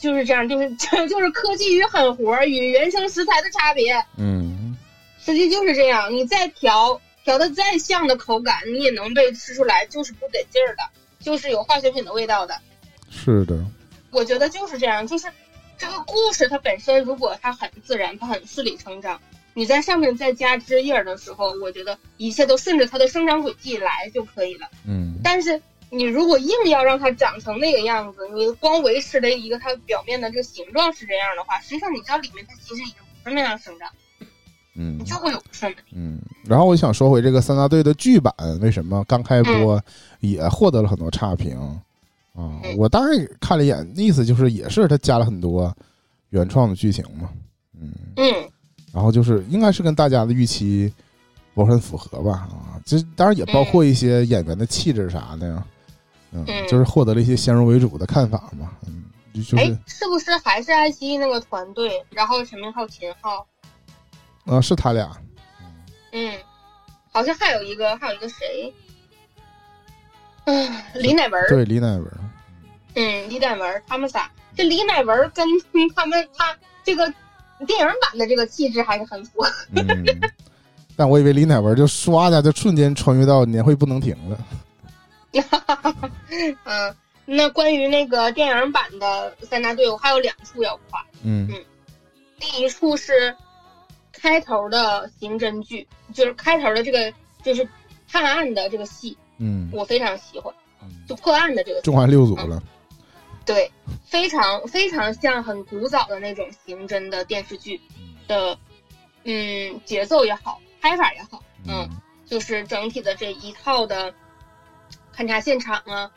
[0.00, 4.02] 就是这样，就是 就就是科技与狠活与原生食材的差别。
[4.16, 4.78] 嗯，
[5.22, 6.10] 实际就是这样。
[6.10, 10.84] 你再调调的再像的口感，你也能被吃出来，就是不得劲儿的，
[11.20, 12.58] 就是有化学品的味道的。
[13.10, 13.62] 是的，
[14.10, 15.06] 我觉得就是这样。
[15.06, 15.28] 就是
[15.76, 19.20] 这个故事它本身，如果它很自然，它很顺理成章。
[19.54, 24.68] 你在上面再加枝叶的时候，我觉得一切都顺着它的生长轨迹来就可以了。
[24.86, 33.88] 嗯，但是你如果硬要让它长成那个样子，你光维持了一个它表面的这个形状是这样的话，实际上你知道里面它其实已经不是那样生长。
[34.76, 35.82] 嗯，就会有不顺的。
[35.92, 39.80] 嗯，然后我想说回这个三大队的剧版，为什么刚开播
[40.18, 41.56] 也获得了很多差评
[42.34, 42.60] 啊？
[42.76, 43.06] 我大概
[43.40, 45.72] 看了一眼，意思就是也是他加了很多
[46.30, 47.30] 原创的剧情嘛。
[47.80, 48.50] 嗯嗯。
[48.94, 50.90] 然后就是应该是跟大家的预期
[51.52, 52.46] 不是很符合吧？
[52.48, 55.62] 啊，这当然也包括一些演员的气质啥的，
[56.30, 58.70] 嗯，就是获得了一些先入为主的看法嘛。
[58.86, 59.02] 嗯，
[59.34, 62.00] 就是哎，是不是还是爱奇艺那个团队？
[62.10, 63.44] 然后陈明昊、秦昊，
[64.44, 65.10] 啊，是他俩。
[66.12, 66.32] 嗯，
[67.10, 68.72] 好像还有一个，还有一个谁？
[70.44, 71.44] 嗯，李乃文。
[71.48, 72.12] 对，李乃文。
[72.94, 74.30] 嗯，李乃文，他们仨。
[74.54, 75.44] 这李乃文跟
[75.96, 77.12] 他们他这个。
[77.66, 79.44] 电影版的这个气质还是很符，
[80.96, 84.38] 但我以为李乃文就唰的就瞬间穿越到年会不能停了。
[86.64, 91.04] 嗯，那关于那个电影版的三大队，我还有两处要夸。
[91.22, 91.64] 嗯嗯，
[92.38, 93.34] 第一处是
[94.12, 97.12] 开头的刑侦剧，就是开头的这个
[97.42, 97.66] 就是
[98.08, 100.54] 探案的这个戏，嗯，我非常喜欢，
[101.08, 101.80] 就破案的这个。
[101.80, 102.62] 中华六组了。
[103.46, 103.70] 对，
[104.06, 107.80] 非常非常像很古早的那种刑侦的电视剧
[108.26, 108.58] 的，
[109.24, 111.88] 嗯，节奏也好，拍法也好，嗯，
[112.24, 114.14] 就是整体的这一套的
[115.14, 116.10] 勘察现场啊，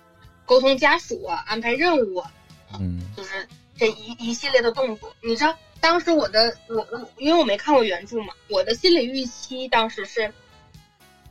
[0.45, 2.31] 沟通家属啊，安排任务啊，
[2.79, 5.13] 嗯，就是这一一系列的动作。
[5.21, 10.33] 你知道当时我的我我因为我没看过原著嘛，我的心理预期当时是，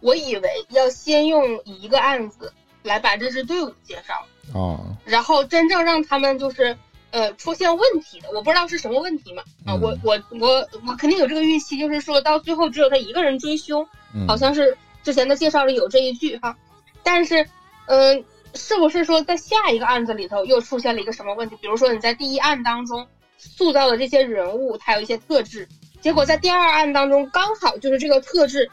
[0.00, 4.26] 我以为要先用一个案子来把这支队伍介绍。
[4.54, 6.76] 啊，然后真正让他们就是
[7.10, 13.86] 呃出现问题的，我不知道是什么问题嘛啊，我我我我肯定有这个预期，就是说到最后只有他一个人追凶，
[14.26, 16.56] 好像是之前的介绍里有这一句哈，
[17.02, 17.46] 但是
[17.86, 21.56] 嗯，是不是说在下一个案子里头又出现了一个什么问题？
[21.60, 23.06] 比如说你在第一案当中
[23.36, 25.68] 塑造的这些人物，他有一些特质，
[26.00, 28.70] 结果在第二案当中刚好就是这个特质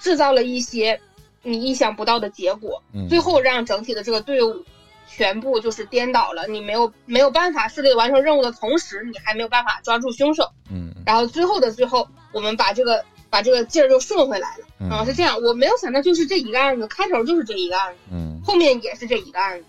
[0.00, 1.00] 制造了一些
[1.42, 4.64] 你意想不到的结果，最后让整体的这个队伍。
[5.18, 10.48] 全部就是颠倒了，你没有没有办法顺利完成任务的同时，你还没有办法抓住凶手。
[10.70, 14.64] 嗯，然后最后的最后，我们把这个把这个劲儿就顺回来了。
[14.78, 19.64] 嗯，是这样，我没有想到就是这一个案子，开头就是这一个案子，嗯，后面也是这一个案子。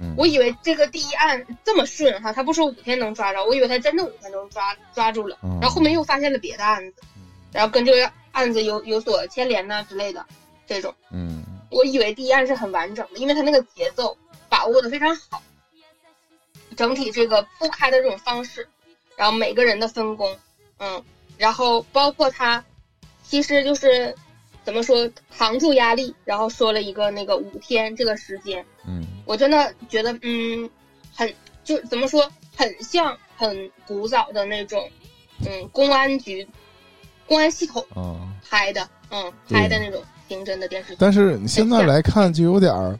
[0.00, 4.62] 嗯，我以为这个第一案这么顺哈，他不说五天能抓着，我以为他真的五天能抓
[4.94, 5.36] 抓住了。
[5.60, 7.02] 然后后面又发现了别的案子，
[7.50, 10.24] 然后跟这个案子有有所牵连呐之类的
[10.64, 10.94] 这种。
[11.10, 14.16] 嗯，我以为第一案是很完整的，因为他那个节奏。
[14.52, 15.42] 把握的非常好，
[16.76, 18.68] 整体这个铺开的这种方式，
[19.16, 20.36] 然后每个人的分工，
[20.78, 21.02] 嗯，
[21.38, 22.62] 然后包括他，
[23.22, 24.14] 其实就是
[24.62, 30.68] 怎么说扛住压力，然后说了一个那个五天这个时间，嗯，我真的觉得嗯，
[31.14, 31.34] 很
[31.64, 34.86] 就怎么说很像很古早的那种，
[35.46, 36.46] 嗯，公安局
[37.26, 37.82] 公安系统
[38.46, 42.98] 拍的，嗯，拍的那种刑侦的电视剧，但是你现在来看就有点儿。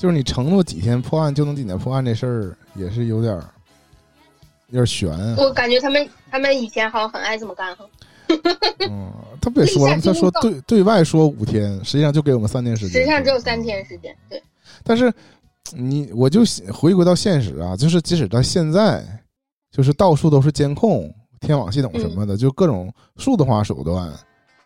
[0.00, 3.44] 就是你承诺几天破案就能几天破案这事儿，也是有点儿
[4.68, 5.10] 有点悬。
[5.36, 7.84] 我感觉他们他们以前好像很爱这么干哈。
[8.88, 10.00] 嗯，他不也说了吗？
[10.02, 12.92] 他说对对外说五天，实际上就给我们三天时间。
[12.92, 14.42] 实际上只有三天时间，对。
[14.82, 15.12] 但是
[15.76, 16.40] 你我就
[16.72, 19.04] 回归到现实啊，就是即使到现在，
[19.70, 24.10] 就是到处都是监控、天网系统什么的，就各种数字化手段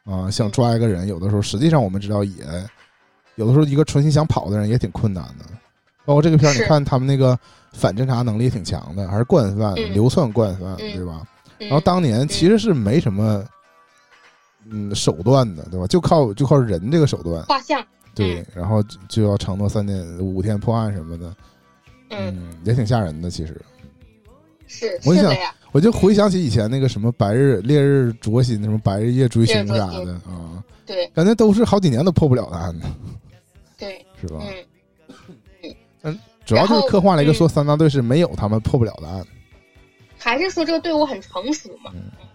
[0.04, 2.36] 啊，想抓一个人，有的时候实际上我们知道也。
[3.36, 5.44] 有的时候，一个存心想跑的人也挺困难的。
[6.04, 7.38] 包括这个片儿，你看他们那个
[7.72, 11.26] 反侦查能力也挺强的，还是惯犯流窜惯犯，对吧？
[11.58, 13.44] 然后当年其实是没什么
[14.70, 15.86] 嗯手段的，对吧？
[15.86, 17.42] 就靠就靠人这个手段。
[17.44, 17.82] 画像。
[18.14, 21.34] 对，然后就要承诺三天五天破案什么的，
[22.10, 23.30] 嗯，也挺吓人的。
[23.30, 23.60] 其实。
[24.66, 25.34] 是，我想
[25.72, 32.86] 我就回想起以前那个什么白日烈日灼心，什么白日夜追凶啥的啊，对，感觉都是好几年都破不了的案子。
[33.76, 34.40] 对，是吧？
[35.62, 39.24] 嗯，嗯，主要就是刻画了一个说三大队是没有他们破不了的案，
[40.18, 41.90] 还是说这个队伍很成熟嘛？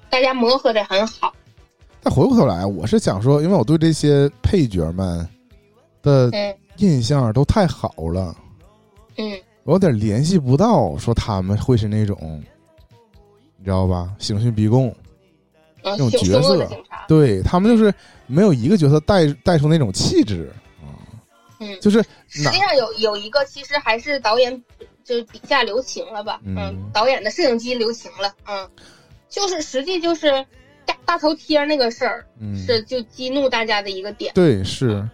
[0.09, 1.33] 大家磨合的很好。
[2.01, 5.27] 但回过头来，我是想说，因为我对这些配角们
[6.01, 6.31] 的
[6.77, 8.35] 印象都太好了，
[9.17, 12.41] 嗯，我有点联系不到说他们会是那种，
[13.57, 14.13] 你知道吧？
[14.17, 14.95] 刑讯逼供
[15.83, 16.67] 那种角色，
[17.07, 17.93] 对他们就是
[18.27, 20.51] 没有一个角色带带出那种气质。
[21.59, 24.63] 嗯，就是实际上有有一个，其实还是导演
[25.03, 26.39] 就是笔下留情了吧？
[26.45, 28.33] 嗯，导演的摄影机留情了。
[28.47, 28.69] 嗯，
[29.29, 30.31] 就是实际就是
[30.85, 32.25] 大大头贴那个事儿，
[32.65, 34.33] 是就激怒大家的一个点。
[34.33, 35.07] 对，是，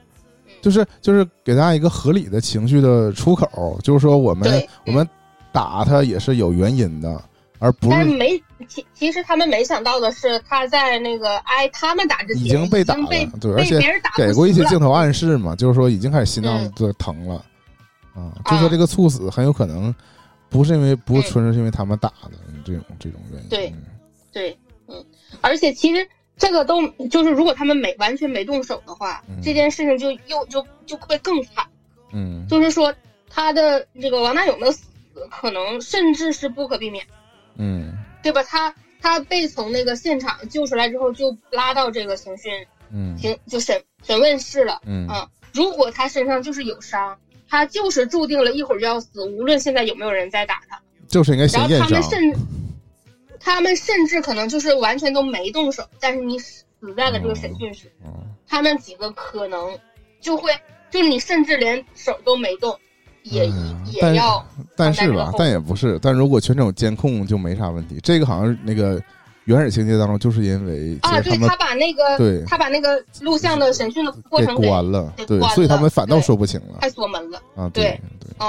[0.62, 5.08] 就是就是给大家一个合理的情绪的出口，就是说我们我们
[5.52, 7.22] 打他也是有原因的。
[7.60, 13.08] 而不是没其其实他们没想到的是，他在那个挨他们打之前已经被打了，
[13.40, 13.80] 对，而且
[14.16, 17.46] 给过一些镜头暗示嘛，就是说已经开始心脏的疼了，
[18.14, 19.94] 啊，就说这个猝死很有可能
[20.50, 22.32] 不是因为不是纯是因为他们打的
[22.66, 23.74] 这种这种原因，对，
[24.32, 25.06] 对，嗯，
[25.42, 31.66] 而且其实这个都就是如果他们没完全没动手的话，这件事情就又就就会更惨，
[32.12, 32.94] 嗯，就是说
[33.30, 34.84] 他的这个王大勇的死
[35.30, 37.06] 可能甚至是不可避免。
[37.58, 38.44] 嗯，对吧？
[38.44, 42.52] 他他被从那个现场救出来之后，就拉到这个刑讯，
[42.92, 45.30] 嗯，刑就审审问室了，嗯啊。
[45.54, 51.90] 如果他身上就是有伤，他就是注定了一会儿就要死，无论现在有没有人在打他，就是应该先验伤。
[51.90, 52.48] 然后他们甚，
[53.40, 56.66] 他们甚至可能就是完全都没动手，但是你死
[56.98, 57.90] 在了这个审讯室，
[58.48, 59.80] 他们几个可能
[60.20, 60.52] 就会，
[60.92, 62.78] 就你甚至连手都没动。
[63.26, 63.48] 也
[63.92, 64.46] 也要，
[64.76, 65.98] 但是吧，但也不是。
[66.00, 68.00] 但如果全程有监控就没啥问题。
[68.04, 69.02] 这个好像那个
[69.46, 78.48] 原始情节当中，就是因为啊，对他把那个对，他把那个录像的审讯的过程给关了，对，所以他们反倒说不清了，太锁门了啊，对对，嗯，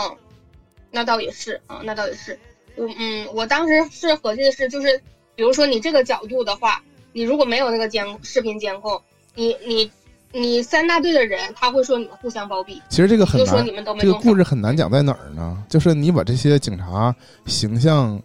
[0.90, 2.38] 那倒也是啊，那倒也是，
[2.76, 5.00] 我嗯，我当时是合计的是，就是
[5.34, 9.00] 比如说你这个角度的话，你如果没有那个监视频监控，
[9.34, 9.90] 你你
[10.38, 13.66] 你三大队的人他会说你们互相包庇，其实这个很难，
[13.98, 15.62] 这个故事很难讲在哪儿呢？
[15.68, 17.14] 就是你把这些警察
[17.46, 18.20] 形象。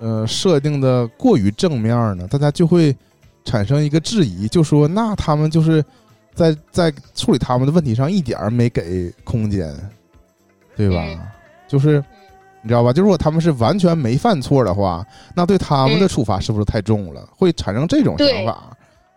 [0.00, 2.96] 呃，设定的过于正面呢，大家就会
[3.44, 5.84] 产生一个质疑，就说那他们就是
[6.32, 9.74] 在在处理他们的问题上一点儿没给空间，
[10.76, 11.04] 对吧？
[11.66, 11.96] 就是
[12.62, 12.92] 你知道吧？
[12.92, 17.28] 就如果他们是完全没犯错的话，那对他们的处罚是不是太重了？
[17.36, 18.52] 会产生这种想法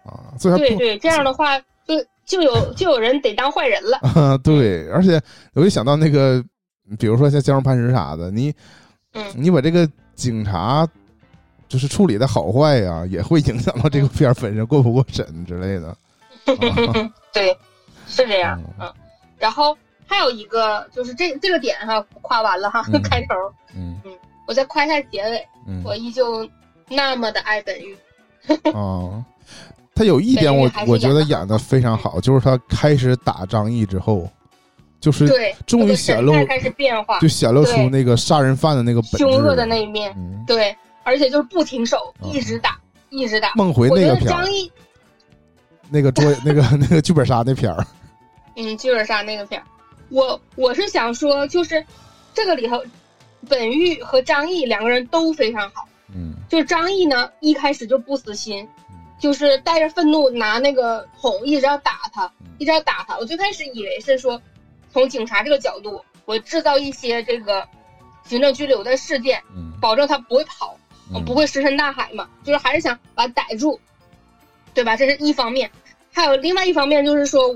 [0.04, 0.34] 啊？
[0.40, 1.62] 所以对对，这样的话
[2.32, 4.38] 就就有 就有人得当坏人了。
[4.44, 5.22] 对，而且
[5.54, 6.44] 我就想到那个，
[6.98, 8.54] 比如说像《江湖磐石》啥的，你
[9.14, 9.90] 嗯，你把这个。
[10.14, 10.88] 警察
[11.68, 15.98] 就是处理的好坏呀，也会影响到这个片本身过不过审之类的。
[17.34, 17.58] 对，
[18.08, 18.62] 是这样。
[18.80, 18.94] 嗯，
[19.40, 19.76] 然后
[20.06, 23.34] 还有一个就是这这个点哈，夸完了哈，开头。
[23.76, 24.12] 嗯嗯，
[24.48, 25.48] 我再夸一下结尾。
[25.66, 26.48] 嗯，我依旧
[26.88, 27.98] 那么的爱本玉。
[28.72, 29.26] 啊，
[29.96, 34.30] 他有一点我我觉得演的非常好，就是他开始打张译之后。
[35.00, 35.28] 就是
[35.66, 40.16] 终于显露开始变化，就显露出那个杀人犯的那个凶恶的那一面。
[40.46, 42.80] 对，而且就是不停手，一直打，
[43.10, 43.52] 一直打。
[43.56, 44.46] 梦回那个片儿，
[45.90, 47.84] 那个桌那个那个剧本杀那片儿。
[48.56, 49.66] 嗯，剧本杀那个片儿，
[50.10, 51.84] 我我是想说，就是
[52.32, 52.80] 这个里头，
[53.50, 55.88] 本玉和张译两个人都非常好。
[56.14, 58.68] 嗯，就是张译呢，一开始就不死心，
[59.22, 63.18] 就是带着愤怒拿那个桶一直要打他，一直要打他。
[63.18, 64.42] 我最开始以为是说。
[64.94, 67.66] 从警察这个角度，我制造一些这个
[68.26, 69.42] 行政拘留的事件，
[69.80, 70.78] 保证他不会跑，
[71.26, 72.28] 不会石沉大海嘛。
[72.44, 73.80] 就是还是想把他逮住，
[74.74, 74.98] 对吧？
[74.98, 75.72] 这是一方面。
[76.12, 77.56] 还有另外一方面，就是说，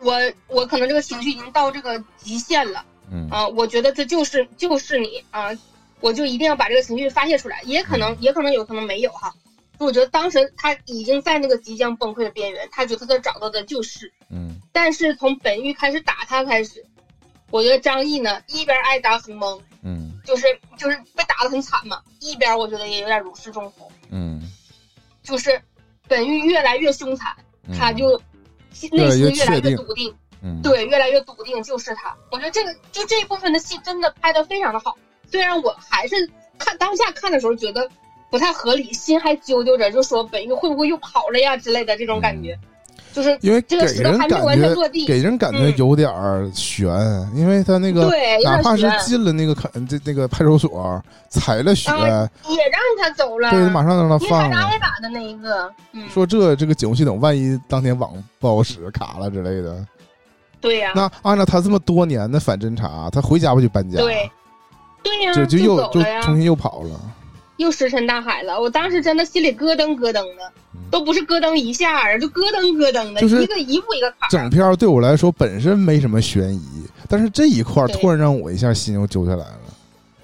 [0.00, 2.84] 我我可能这个情绪已经到这个极限了，
[3.30, 5.56] 啊，我觉得这就是就是你啊，
[6.00, 7.62] 我就一定要把这个情绪发泄出来。
[7.62, 9.32] 也可能也可能有可能没有哈。
[9.78, 14.60] 我觉得当时他已经在那个即将崩溃的边缘，他觉得他找到的就是，嗯。
[14.72, 16.84] 但是从本玉开始打他开始，
[17.50, 24.42] 我觉得张译呢一边挨打很懵，嗯，就是就是被打的很惨嘛，一边我觉得也有点如释重负，嗯，
[25.22, 25.60] 就是
[26.06, 27.34] 本玉越来越凶残，
[27.78, 28.20] 他就
[28.92, 32.16] 内心越来越笃定，嗯，对，越来越笃定就是他。
[32.30, 34.96] 我觉得这个就这一部分的戏真的拍的非常的好，
[35.30, 37.88] 虽然我还是看当下看的时候觉得。
[38.30, 42.58] 不太合理，心还揪揪着，就说本玉会不会又跑了呀之类的这种感觉，
[43.12, 46.10] 就是因为这个石头还没有完全落地，给人感觉有点
[46.54, 46.86] 悬，
[47.34, 54.56] 因为他那个对，哪怕是进了那个肯这那个派出所踩了血，也让他走了，对，马上让他放了。
[54.58, 55.72] 挨打的那一个，
[56.12, 59.86] 说这这个警务系统万一当天网不好使卡了之类的，
[60.60, 60.92] 对呀。
[60.94, 63.98] 那按照他这么多年的反侦查，他回家不就搬家？
[63.98, 64.30] 对，
[65.02, 67.00] 对呀，就就又就重新又跑了。
[67.58, 70.52] 又石沉大海了，我当时真的心里咯噔咯噔的，
[70.90, 74.28] 都不是咯噔一下儿，就咯噔咯噔的，一个一步一个坎。
[74.30, 79.60] 整片对我来说本身没什么悬疑，但是这一块突然让我一下心又揪下来了，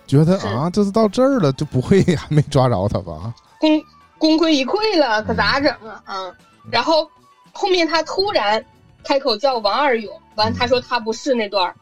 [0.07, 3.35] 觉得啊，这是到这儿了，就不会 还没抓着他吧？
[3.59, 3.83] 功
[4.19, 6.01] 功亏一篑了，可咋整啊？
[6.05, 6.33] 啊！
[6.71, 7.09] 然后
[7.53, 8.65] 后面他突然
[9.03, 11.75] 开口叫王二勇，完他说他不是那段儿。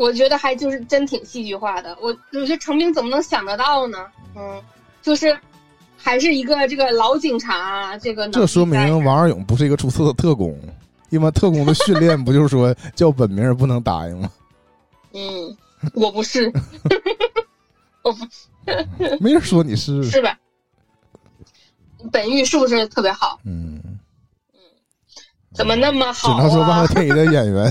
[0.00, 4.06] 我觉得还就是真挺戏剧化的，我我觉得程兵怎么能想得到呢？
[4.34, 4.58] 嗯，
[5.02, 5.38] 就是
[5.94, 10.58] 还是一个这个老警察，这个这说明王二勇不是一个出色的特工，
[11.10, 14.30] 因为特工的训练不就是说叫本名不能答应吗？
[15.12, 15.54] 嗯，
[15.92, 16.50] 我不是，
[18.00, 20.34] 我不是，没人说你是是吧？
[22.10, 23.38] 本玉是不是特别好？
[23.44, 23.79] 嗯。
[25.60, 26.34] 怎么那么好？
[26.34, 27.70] 只能说万和电影的演员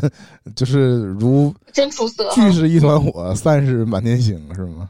[0.55, 4.87] 就是如 真出色，聚是一团火，散是满天星，是吗？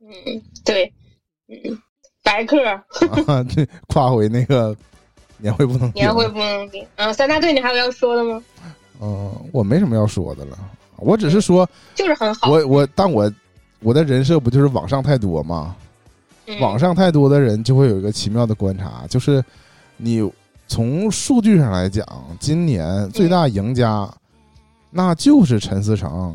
[0.00, 0.92] 嗯，对，
[1.46, 1.78] 嗯，
[2.24, 2.82] 白客啊，
[3.54, 4.76] 对，跨回那个
[5.38, 7.12] 年会不能年会不能顶啊！
[7.12, 8.42] 三大队，你还有要说的吗？
[9.00, 10.58] 嗯，我没什么要说的了，
[10.96, 12.50] 我只是说，就是很好。
[12.50, 13.32] 我我，但我
[13.78, 15.76] 我的人设不就是网上太多吗？
[16.60, 19.40] 网上太多的人就会有一个奇妙的观察，就是
[19.96, 20.28] 你。
[20.72, 22.02] 从数据上来讲，
[22.40, 24.10] 今年最大赢家，
[24.88, 26.34] 那就是陈思诚，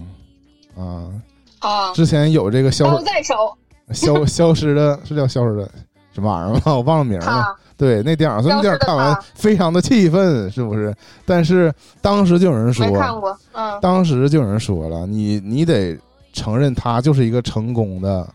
[0.77, 1.09] 啊
[1.57, 1.91] 啊！
[1.95, 3.57] 之前有这个消在手
[3.91, 5.67] 消消失的，是叫消失的
[6.13, 6.61] 什么玩意儿吗？
[6.77, 7.57] 我忘了名了。
[7.77, 10.95] 对，那电影，所以那电影看完非常的气愤，是不是？
[11.25, 15.97] 但是当时就有人说，看过，嗯，当时就有人说了，你你得
[16.31, 18.31] 承认他就是一个成功的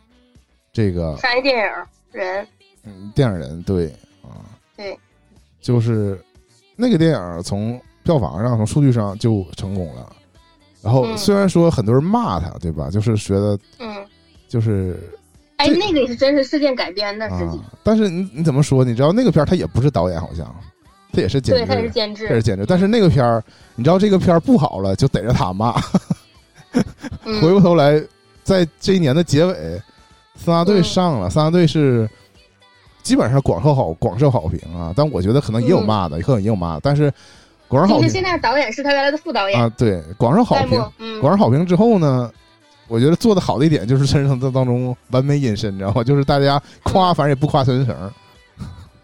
[0.73, 1.63] 这个商业电影
[2.11, 2.45] 人。
[2.83, 3.87] 嗯，电影人对
[4.25, 4.43] 啊，
[4.77, 4.99] 对，
[5.63, 6.21] 就是
[6.77, 10.13] 那个电影从票房上、从数据上就成功了。
[10.83, 12.91] 然后虽然说很多人骂他，对吧？
[12.91, 14.05] 就是觉得，嗯，
[14.49, 14.99] 就是，
[15.59, 17.61] 哎，那个也是真实事件改编的，实际。
[17.85, 18.85] 但是你你怎么说？
[18.85, 20.45] 你知道那个片儿他也不是导演，好像
[21.13, 22.67] 他也是监制，他是监制，他是监制。
[22.67, 23.41] 但是那个片儿，
[23.77, 25.81] 你知道这个片儿不好了，就逮着他骂。
[27.41, 28.03] 回过头来，
[28.43, 29.81] 在这一年的结尾，
[30.35, 32.11] 三大队上了，三大队是
[33.03, 34.93] 基本上广受好广受好评啊。
[34.97, 37.13] 但我觉得可能也有骂的，可能也有骂，但是。
[37.69, 38.11] 广受好评。
[38.11, 40.79] 现在导演是他原来的副导演啊，对，广受好评。
[41.23, 42.31] 广受好评之后呢，
[42.87, 46.05] 我觉得做的好的一点就是陈思诚当中完美隐身，你知道吗？
[46.05, 48.13] 就是大家夸，反正也不夸陈思诚。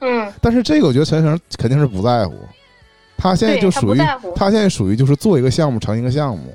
[0.00, 0.30] 嗯。
[0.42, 2.34] 但是这个我觉得陈思诚肯定是不在乎，
[3.16, 3.98] 他现在就属于
[4.36, 6.52] 他现在属于就是做一个项目成一个项目。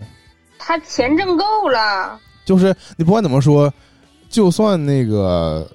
[0.60, 2.20] 他钱挣够了。
[2.46, 3.74] 就是你不管怎么说，
[4.30, 5.68] 就算那个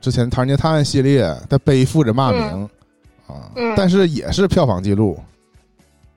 [0.00, 2.68] 之前《唐人街探案》系列，他背负着骂名
[3.26, 5.18] 啊，但是也是票房记录。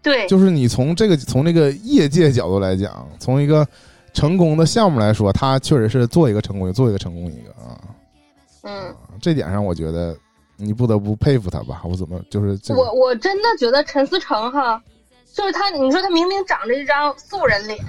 [0.02, 3.66] 对，就是你从这个从这个业界角度来讲，从一个
[4.14, 7.80] 成功的项目来说，他确实是做一个成功，做一个成功一个啊。
[8.64, 10.16] 嗯，这点上我觉得
[10.58, 11.82] 你不得不佩服他吧？
[11.84, 14.82] 我怎么就是我我真的觉得陈思诚哈，
[15.34, 17.80] 就是他，你说他明明长着一张素人脸，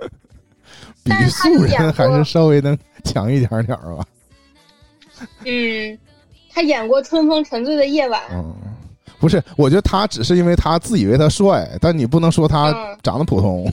[1.04, 4.04] 比素人还是稍微能强一点点吧。
[5.44, 5.98] 嗯，
[6.50, 8.20] 他演过《春风沉醉的夜晚》。
[8.32, 8.54] 嗯。
[9.20, 13.72] 不是，我觉得他只是因为他自以为他帅，但你不能说他长得普通。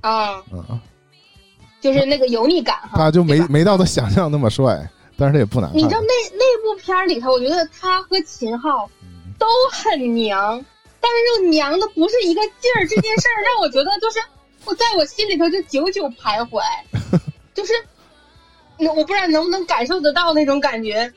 [0.00, 0.80] 啊，嗯
[1.80, 2.90] 就是那个油腻感哈。
[2.94, 5.76] 他就没没到他想象那么帅，但是他也不难看。
[5.76, 8.88] 你知道那那部片里头，我觉得他和秦昊
[9.40, 10.64] 都很娘，
[11.00, 12.86] 但是这个娘的不是一个劲儿。
[12.86, 14.20] 这件事儿让我觉得就是
[14.64, 16.62] 我在我心里头就久久徘徊，
[17.54, 17.72] 就是
[18.88, 21.12] 我不知道能不能感受得到那种感觉，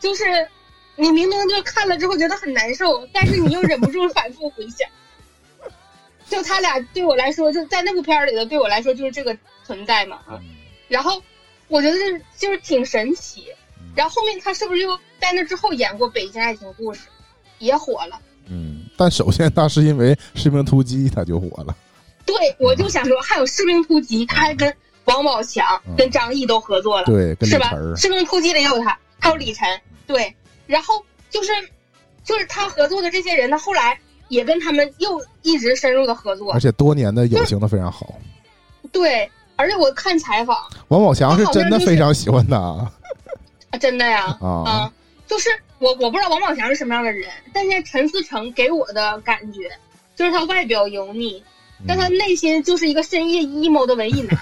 [0.00, 0.24] 就是。
[0.98, 4.88] 你明明就看了之后觉得很难受，但是你又忍不住反复回想。
[6.26, 10.40] 就他俩对我来说，就在那部片里的对我来说就是这个存在嘛啊。
[10.88, 11.22] 然后
[11.68, 13.44] 我觉得就是就是挺神奇。
[13.94, 17.00] 然后后面他是不是又在那之后演过《北京爱情故事》，
[17.58, 18.18] 也火了？
[18.46, 21.76] 嗯，但首先他是因为《士兵突击》他就火了。
[22.24, 24.74] 对，我就想说，还有《士兵突击》，他还跟
[25.06, 27.70] 王宝强、跟张译都合作了，对，是吧？
[27.96, 29.66] 《士兵突击》里有他，还有李晨，
[30.06, 30.34] 对。
[30.66, 30.94] 然后
[31.30, 31.52] 就是，
[32.24, 33.98] 就是他合作的这些人他，后来
[34.28, 38.14] 也跟他们又一直深入的合作，而且多年的友情都非常好。
[38.90, 40.56] 对，而且我看采访，
[40.88, 42.56] 王宝强是真的非常喜欢他，
[43.70, 44.92] 啊，真的呀，啊，
[45.28, 45.48] 就是
[45.78, 49.70] 我我不知道王宝强是什么样的人，但是陈思诚给我的感觉
[50.16, 51.40] 就是他外表油腻，
[51.86, 54.36] 但他内心就是一个深夜 emo 的文艺男。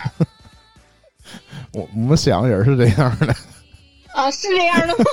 [1.75, 3.35] 我我们沈阳人是这样的。
[4.15, 5.05] 啊，是这样的吗？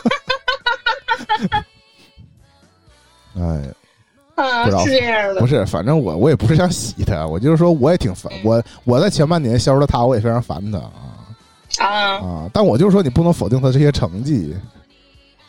[4.35, 5.41] 哎，啊，是这样的。
[5.41, 8.31] 不是，反正我我也不是想洗他，我就是说我也挺烦。
[8.43, 10.91] 我我在前半年消失了他，我也非常烦他啊
[11.79, 11.87] 啊
[12.17, 12.49] 啊！
[12.53, 14.55] 但我就是说，你不能否定他这些成绩。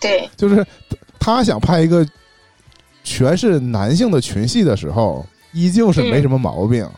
[0.01, 0.65] 对，就是
[1.19, 2.07] 他想拍一个
[3.05, 6.93] 全是男性的群戏的时候，依旧是没什么毛病啊。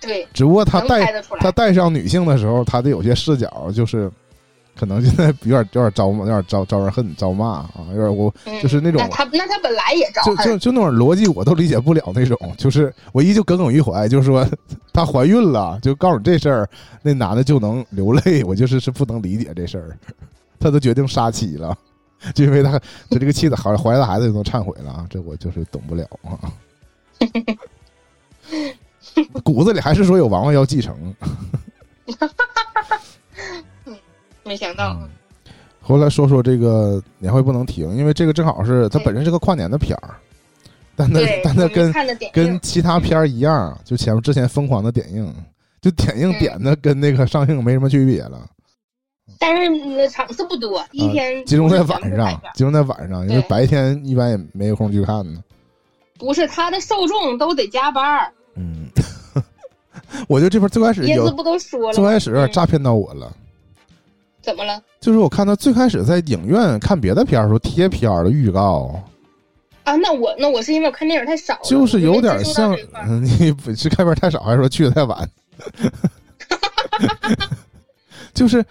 [0.00, 4.10] 对，只不过他带他带上女性的时候，他的有些视角就是。
[4.78, 8.32] 可能现在 有点有点招骂，有点招招人恨，招骂啊，有点我
[8.62, 9.04] 就是那种。
[9.10, 12.38] 他那他本来也招就就就那种逻辑，我都理解不了那种。
[12.56, 14.46] 就是我依旧耿耿于怀，就是说
[14.94, 16.70] 她怀孕了，就告诉你这事儿，
[17.02, 19.98] 那男的就能流泪，我就是是不能理解这事儿。
[20.60, 21.76] 他都决定杀妻了，
[22.32, 22.78] 就因为他
[23.10, 26.38] 就这个妻子怀怀了孩子就能忏悔了啊，这我就是懂不了啊。
[29.44, 31.14] 骨子里还是说有王王要继承。
[34.44, 34.98] 没想到，
[35.80, 40.14] 后来说说这个年会不能停，因为这个正好是它本身是个跨年的片儿，
[40.96, 41.92] 但它但它跟
[42.32, 45.30] 跟其他片儿一样，就前面之前疯狂的点映，
[45.82, 48.46] 就点映点的跟那个上映没什么区别了。
[49.38, 55.44] 但是场次不多，一天集中在晚上，集中在晚上，因为白天一般也没有空去看呢。
[56.18, 58.88] 不是，他的受众都得加班嗯，
[60.28, 63.32] 我觉得这边最开始椰子不都说了，最开始有点诈骗到我了。
[64.42, 64.80] 怎么了？
[65.00, 69.00] 就是我看到最开始在影院看别的片儿时候贴片儿的预告
[69.84, 72.76] 啊，那我那我是因为我看电影太少了，就是有点像
[73.22, 75.28] 你是看片太少，还是说去的太晚？
[78.34, 78.64] 就是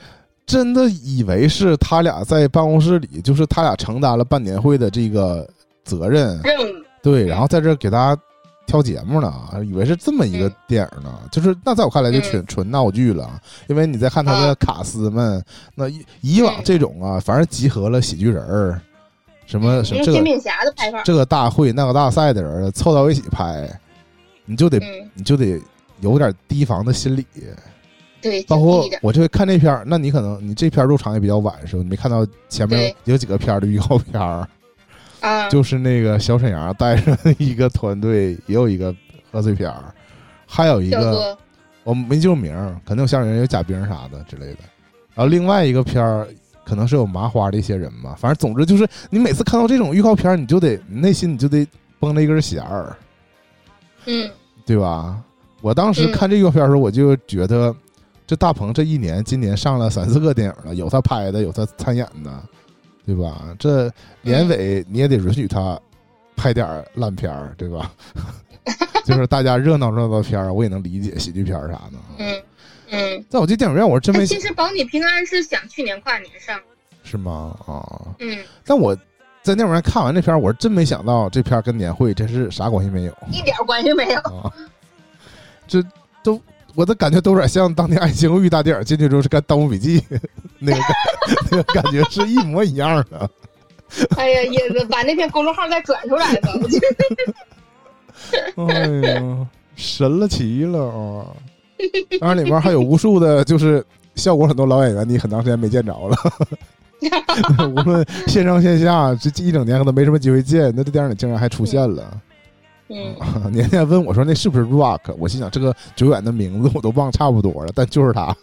[0.45, 5.47] 真的以为是他俩在办公室里，就是他俩承担了办年会的这个
[5.83, 8.21] 责任任务，对，然后在这给大家
[8.67, 9.33] 挑节目呢，
[9.65, 11.11] 以为是这么一个电影呢。
[11.31, 15.43] 就是那在我看来就纯纯闹剧了，因为你在看他的卡司们，
[15.73, 15.89] 那
[16.21, 18.79] 以往这种啊，反正集合了喜剧人儿，
[19.45, 20.21] 什么什么这个
[21.03, 23.67] 这个大会那个大赛的人凑到一起拍，
[24.45, 24.79] 你就得
[25.13, 25.59] 你就得
[26.01, 27.25] 有点提防的心理。
[28.19, 31.83] 对，包括我这看这片儿，那你可能你这片入场也比较晚，是吧？
[31.83, 34.45] 你没看到前面有几个片儿的预告片儿，
[35.27, 38.95] 啊，就是那个小沈阳带着一个团队，也有一个
[39.31, 39.93] 贺岁片儿，
[40.45, 41.37] 还有一个
[41.83, 44.59] 我没记住名儿，肯定有小沈阳、有贾冰啥的之类的。
[45.13, 46.27] 然后另外一个片儿
[46.63, 51.67] 可能是有麻花的一些人吧，反正总之就是你每次看到这种预告片儿，你就得内心你就得
[51.99, 52.95] 绷着一根弦儿，
[54.05, 54.29] 嗯，
[54.65, 55.21] 对吧？
[55.61, 57.75] 我当时看这预告片的时候，我就觉得。
[58.29, 62.43] 这大鹏这一年，今年上了三四个电影了，有他拍的，有他参演的，
[63.07, 63.55] 对吧？
[63.57, 63.89] 这
[64.21, 65.79] 年尾你也得允许他
[66.35, 67.89] 拍点烂片儿，对吧？
[69.05, 71.93] 就是大家热闹热闹片儿，我也能理解喜剧片儿啥的。
[72.17, 72.43] 嗯
[72.89, 74.25] 嗯，在我这电影院，我是真没。
[74.25, 76.59] 其实保你平安是想去年跨年上。
[77.03, 77.57] 是吗？
[77.65, 78.13] 啊。
[78.19, 78.37] 嗯。
[78.65, 78.93] 但我
[79.41, 84.19] 在电影院看完这片儿，我是真没想到这片儿跟年会真是啥关系没有，一点关系没有。
[84.19, 84.53] 啊
[85.65, 85.81] 这
[86.21, 86.41] 都。
[86.77, 89.99] 我的感觉都有点像当年爱情公寓大电影进去之后是看《盗墓笔记》
[90.59, 90.95] 那个感
[91.49, 93.27] 那个感觉是一模一样的。
[94.15, 96.51] 哎呀，也是把那篇公众号再转出来吧。
[98.57, 101.25] 哎呀，神了奇了啊！
[102.19, 106.15] 当然里面还有无数的，就是效果很多老演员，你很长时间没见着了。
[107.69, 112.21] 无论线上线下，这一整年可能没什么机会见，那这电影里竟然还出现了。
[112.89, 113.15] 嗯，
[113.51, 118.35] 年年问我说：“那是不是 Rock？” 我心想，这个久远的名字我都忘差不多了，但就是他。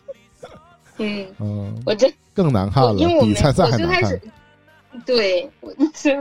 [0.99, 4.21] 嗯嗯，我真更难看了，比参赛还难看。
[5.05, 5.73] 对，我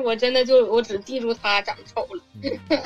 [0.03, 2.79] 我真的就我只记住他长丑了。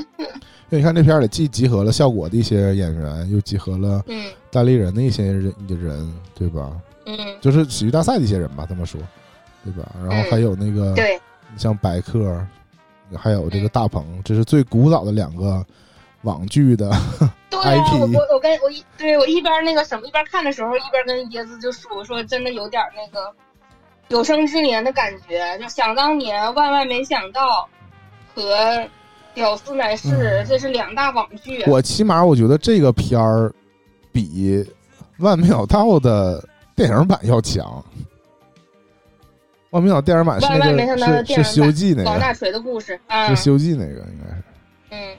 [0.70, 6.70] 那你看这片里既集合了效果的一些演员，又集合了嗯单立人的一些人的人，对吧？
[7.06, 9.00] 嗯，就是喜剧大赛的一些人吧，这么说，
[9.64, 9.90] 对吧？
[10.06, 11.18] 然后还有那个对，
[11.56, 12.46] 像白客。
[13.16, 15.66] 还有这个大鹏，这是最古早的两个
[16.24, 16.89] 网剧的
[17.51, 18.14] IP。
[18.14, 23.34] 我我跟我一对我一边那个什么一边看的时候，一边跟椰子就说说，真的有点那个
[24.10, 25.58] 有生之年的感觉。
[25.60, 27.68] 就想当年，万万没想到
[28.34, 28.88] 和
[29.34, 31.64] 屌丝男士，这是两大网剧。
[31.68, 33.53] 我起码我觉得这个片儿
[34.12, 34.66] 比
[35.20, 36.43] 万没想到的
[36.76, 37.84] 电影版要强。
[39.78, 44.43] 万没想到电影版是那个是是《西游记》那个王大锤的故事是《西游记》那个应该是，
[44.89, 45.15] 嗯，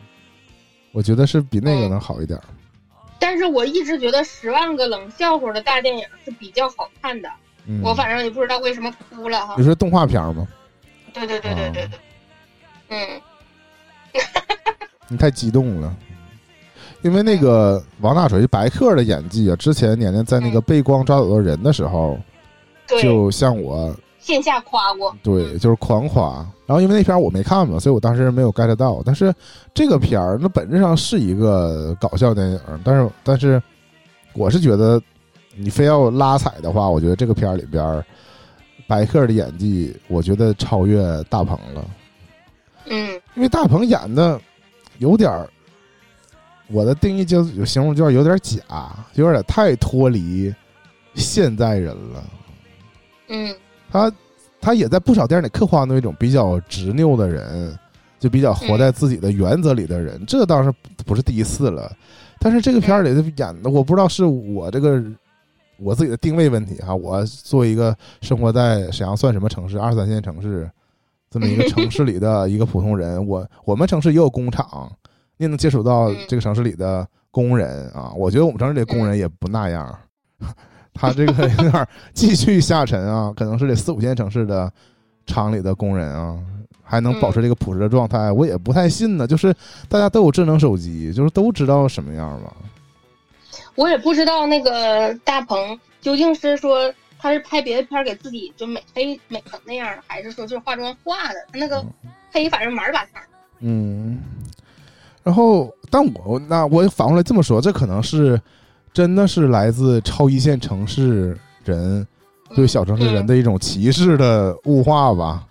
[0.93, 2.39] 我觉得是比那个能好一点。
[3.21, 7.29] 但是我一直觉得《十万个冷笑话》的大电影是比较好看的，
[7.83, 9.55] 我反正也不知道为什么哭了哈。
[9.59, 10.47] 你说动画片吗？
[11.13, 11.99] 对对对对对对，
[12.89, 13.21] 嗯，
[15.09, 15.95] 你太激动了，
[17.03, 22.19] 因为那个王大锤白客的演技啊，之前年年在那个被光抓走的人的时候，
[23.01, 23.95] 就像我。
[24.29, 26.47] 线下夸过，对，就是狂夸。
[26.67, 29.01] 然后因为那片我没看嘛，所以我当时没有 get 到。
[29.03, 29.35] 但是
[29.73, 33.63] 这个片儿那本质上是一个搞笑电影，但是但是
[34.35, 35.01] 我是觉得
[35.57, 38.05] 你非要拉踩的话，我觉得这个片儿里边
[38.87, 41.85] 白客的演技，我觉得超越大鹏了。
[42.85, 44.39] 嗯，因为大鹏演的
[44.99, 45.49] 有点儿，
[46.67, 50.55] 我的定义就有形容叫有点假，有点太脱离
[51.15, 52.25] 现代人了。
[53.29, 53.57] 嗯。
[53.91, 54.13] 他，
[54.61, 57.77] 他也在不少电影里刻画那种比较执拗的人，
[58.19, 60.25] 就比较活在自己的原则里的人。
[60.27, 60.73] 这倒是
[61.07, 61.91] 不是第一次了，
[62.39, 65.03] 但是这个片儿里的演的，我不知道是我这个
[65.79, 66.95] 我自己的定位问题哈。
[66.95, 70.71] 我作为一个生活在沈阳算什么城市，二三线城市
[71.31, 74.91] 这么一个城市里的一个普通人，我我们城市也有工厂，
[75.37, 78.13] 你也能接触到这个城市里的工人啊。
[78.17, 79.99] 我觉得我们城市里的工人也不那样。
[80.99, 84.71] 他这个 有点继续下沉啊，可能是这四五线城市的
[85.27, 86.37] 厂里的工人啊，
[86.83, 89.25] 还能保持这个朴实的状态，我也不太信呢。
[89.27, 89.55] 就是
[89.89, 92.53] 大家都有智能手机，就是都知道什么样吧。
[93.77, 101.35] 我也不知道那个大鹏究竟是说他是拍别的片给自己就美黑美成那样，还是说就是化妆化的？
[101.53, 101.85] 他那个
[102.33, 103.23] 黑反正满儿把天。
[103.61, 104.19] 嗯，
[105.23, 108.41] 然后但我那我反过来这么说，这可能是。
[108.99, 112.05] 真的是来自超一线城市人
[112.57, 115.45] 对小城市人的一种歧视的物化吧，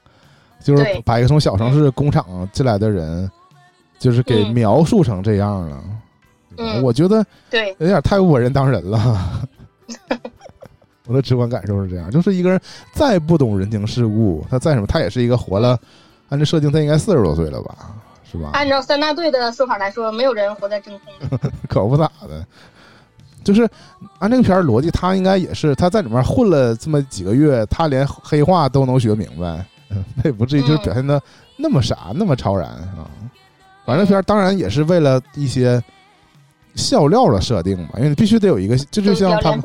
[0.62, 3.32] 就是把一个从小城市工厂进来的人，
[3.98, 5.82] 就是给描述成这样了。
[6.58, 9.48] 嗯，我觉得对有点太误人当人了。
[11.06, 12.60] 我的直观感受是这样，就是一个人
[12.92, 15.80] 再不懂人情世故，他再什么，他也是一个活了，
[16.28, 17.96] 按这设定，他应该四十多岁了吧？
[18.30, 18.50] 是吧？
[18.52, 21.40] 按照三大队的说法来说，没有人活在真空。
[21.70, 22.46] 可不咋的，
[23.54, 23.70] 就是
[24.20, 29.66] 按这个片儿逻辑，他应该也是他在里面混了这么几个月，他连黑话都能学明白，
[30.16, 31.22] 那 也不至于就是表现的
[31.56, 33.10] 那么傻，那么超然啊。
[33.86, 35.82] 反正片儿当然也是为了一些
[36.76, 39.62] 笑料的设定嘛，因为你必须得有一个，这就像他们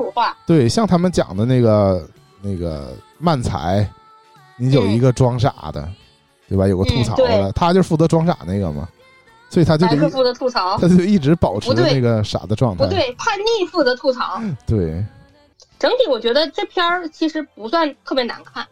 [0.47, 2.07] 对像他们讲的那个
[2.41, 3.87] 那个漫才，
[4.57, 5.87] 你有一个装傻的。
[6.49, 6.67] 对吧？
[6.67, 8.87] 有个吐槽的，他就负责装傻那个嘛，
[9.53, 12.83] 所以他就得负责吐槽，他就一直保持那个傻的状态。
[12.83, 14.41] 不对，叛逆负责吐槽。
[14.65, 15.05] 对，
[15.77, 18.65] 整体我觉得这片儿其实不算特别难看。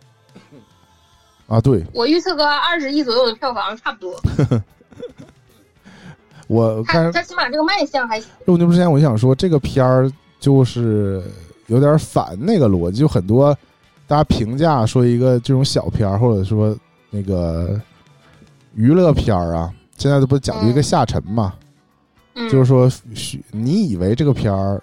[1.47, 4.19] 啊，对，我预测个二十亿左右的票房差不多。
[6.47, 8.27] 我看他起码这个卖相还行。
[8.45, 11.23] 录节目之前，我就想说，这个片儿就是
[11.67, 13.55] 有点反那个逻辑，就很多
[14.07, 16.75] 大家评价说一个这种小片儿，或者说。
[17.13, 17.77] 那个
[18.73, 19.69] 娱乐片儿啊，
[20.01, 21.53] 现在都不讲究一个下沉嘛？
[22.49, 22.89] 就是说，
[23.51, 24.81] 你以为这个片儿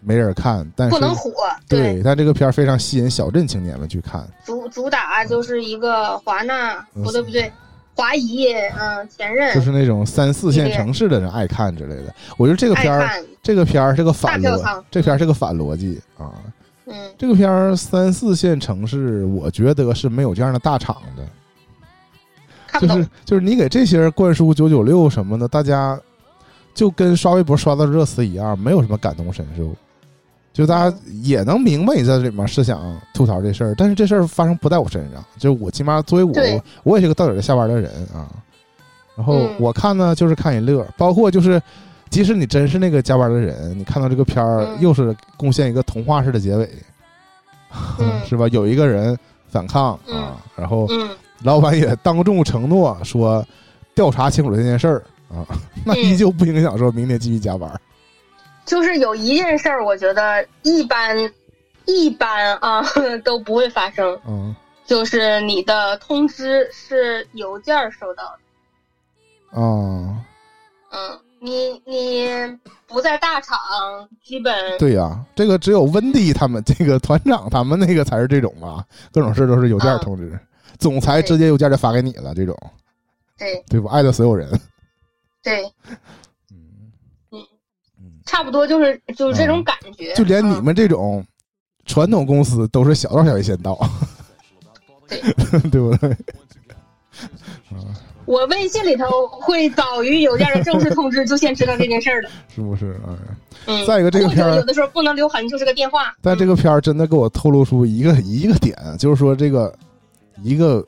[0.00, 1.30] 没人看，但是不能火。
[1.68, 4.26] 对，但这个片儿非常吸引小镇青年们去看。
[4.46, 7.52] 主主打就是一个华纳，不对不对，
[7.94, 12.14] 华谊，嗯，前任，就是那种三四线城市的人爱看之类的。
[12.38, 16.32] 我觉得这个片儿，这个片儿是个反逻，这片儿是个反逻辑啊。
[16.86, 21.22] 嗯，这个片儿三四线城市，我觉得是没有这样的大厂的。
[22.80, 25.98] 就是就是你给这些人灌输九九六什么的，大家
[26.74, 29.74] 就跟刷微博刷到热词一样，没有什么感同身受。
[30.52, 35.24] 就大家也能明白你在这里面是想吐槽这事儿，但是这事儿发生不在我身上。
[35.38, 36.34] 就我起码作为我，
[36.82, 38.26] 我也是个到点儿下班的人啊。
[39.14, 40.84] 然后我看呢，就是看一乐。
[40.96, 41.62] 包括就是，
[42.10, 46.68] 即使你真是那个加班的人，你看到这个片儿，又是贡献一个童话式的结尾，
[48.26, 48.48] 是吧？
[48.48, 49.16] 有一个人
[49.48, 50.88] 反抗啊，然后。
[51.42, 53.44] 老板也当众承诺说，
[53.94, 55.46] 调查清楚这件事儿啊，
[55.84, 57.70] 那依旧不影响说明天继续加班。
[58.64, 61.16] 就是有一件事儿，我觉得一般
[61.86, 62.82] 一般啊
[63.24, 64.18] 都不会发生。
[64.26, 69.60] 嗯，就是你的通知是邮件收到的。
[69.60, 70.24] 啊。
[70.90, 72.28] 嗯，你你
[72.86, 73.56] 不在大厂，
[74.24, 80.38] 基本对呀，这个只有温迪他们这个团长他们那个才是这种吧，各种事都是邮件通知。
[80.78, 82.56] 总裁直接邮件就发给你了，这种，
[83.36, 83.88] 对对不？
[83.88, 84.48] 爱的所有人，
[85.42, 85.64] 对，
[87.32, 87.42] 嗯
[88.00, 90.14] 嗯差不多就是就是这种感觉。
[90.14, 91.24] 就连你们这种
[91.84, 93.78] 传统公司都是小道消息先到，
[95.08, 95.20] 对
[95.70, 96.16] 对不对？
[98.24, 103.00] 我微信里头会早于邮件的正式通知就先知道这件事儿了， 是不是？
[103.66, 103.84] 嗯。
[103.86, 106.14] 再一个，这个片儿有的时候不能留痕，就是个电话。
[106.20, 109.74] 但这个片儿真的给我透露出一个一个点，就是说这个。
[110.42, 110.86] 一个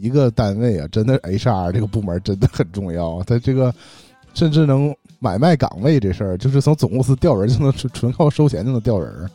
[0.00, 3.22] 一个单位啊，真的 HR 这个部门真的很重要。
[3.24, 3.74] 他这个
[4.34, 9.28] 甚至能买卖岗位这事儿，就是从总公司调人就能纯纯靠收钱就能调人。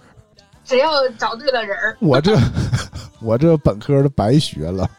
[0.64, 1.98] 只要找对了人儿。
[2.00, 2.38] 我这
[3.22, 4.90] 我这本科都白学了。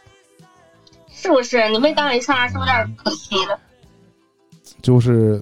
[1.11, 1.69] 是不是？
[1.71, 3.59] 你没当 HR 是有点可惜了。
[4.83, 5.41] 就是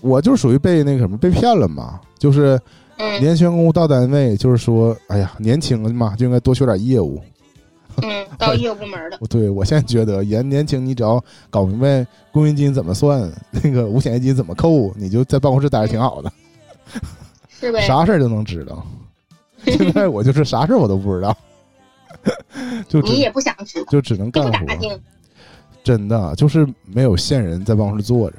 [0.00, 2.00] 我就属于被那个什么被骗了嘛。
[2.18, 2.58] 就是
[3.20, 7.22] 年轻员工到单位，就是说，哎呀，年轻嘛就应该多学点业务。
[8.02, 9.18] 嗯，到业务部门的。
[9.28, 16.32] 对，我现在觉得，年年轻，你只要搞明白公积金怎么算，那个五险一金怎么扣，你就在办公室待着挺好的。
[17.48, 17.80] 是呗？
[17.86, 18.86] 啥事儿都能知道。
[19.66, 21.36] 现在我就是啥事儿我都不知道。
[22.88, 25.00] 就你也不想知道，就只能干活。
[25.84, 28.36] 真的就是没有线人在办公室坐着，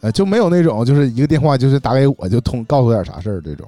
[0.00, 3.66] 呃，就没有那种就是一个电话就是打给我就通告诉我点啥事儿这种。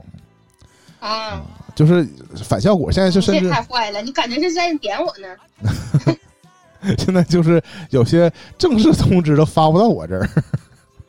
[1.02, 1.42] 啊。
[1.74, 2.06] 就是
[2.44, 6.14] 反效果，现在就甚至太坏了，你感觉是在点我呢。
[6.98, 10.28] 现在就是有些正式通知都发不到我这儿，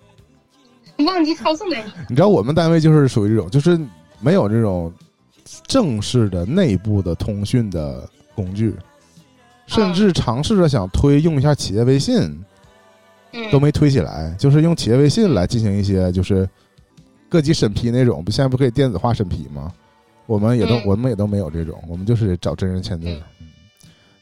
[1.05, 1.91] 忘记抄送给你。
[2.07, 3.77] 你知道我们单位就是属于这种，就是
[4.21, 4.93] 没有这种
[5.67, 8.73] 正式的内部的通讯的工具，
[9.67, 12.41] 甚至尝试着想推用一下企业微信，
[13.51, 14.33] 都没推起来。
[14.39, 16.47] 就是用企业微信来进行一些就是
[17.27, 19.69] 各级审批那种，不现在不可以电子化审批吗？
[20.25, 23.07] 我们也都，我们也都没有这种，我们就是找真人签字。
[23.07, 23.21] 嗯，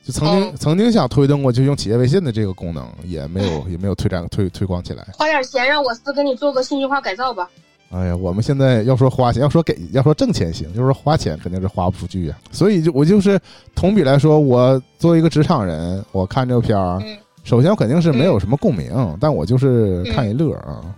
[0.04, 5.06] 就曾经曾经想推动过，就用企业微信的这个功能，也没有也没有推展推推广起来。
[5.14, 7.48] 花点钱让我司给你做个信息化改造吧。
[7.92, 12.38] 哎呀，我们现在要说花钱，要说给，要说挣钱行，就是花钱肯定是花不出去呀。
[12.52, 13.40] 所以就我就是
[13.76, 17.00] 同比来说，我作为一个职场人，我看这个片儿，
[17.44, 20.96] 首先我肯定是没有什么共鸣，但我就是看一乐啊。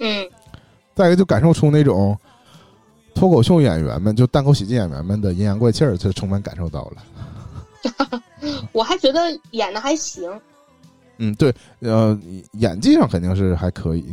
[0.00, 0.26] 嗯。
[0.94, 2.18] 再一个就感受出那种。
[3.16, 8.22] 脱口秀演员们，就单口喜剧演员们的阴阳怪气儿，就充分感受到了。
[8.72, 9.20] 我还觉得
[9.52, 10.30] 演的还行。
[11.16, 12.16] 嗯，对，呃，
[12.52, 14.04] 演技上肯定是还可以。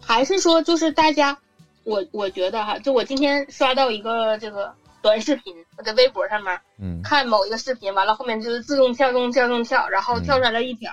[0.00, 1.36] 还是说，就是大家，
[1.84, 4.72] 我我觉得哈，就我今天刷到一个这个
[5.02, 10.90] 短视频，我在微博上面，嗯，看某一个视频，完了后面就是自动跳动跳动跳，然后跳出来了一条，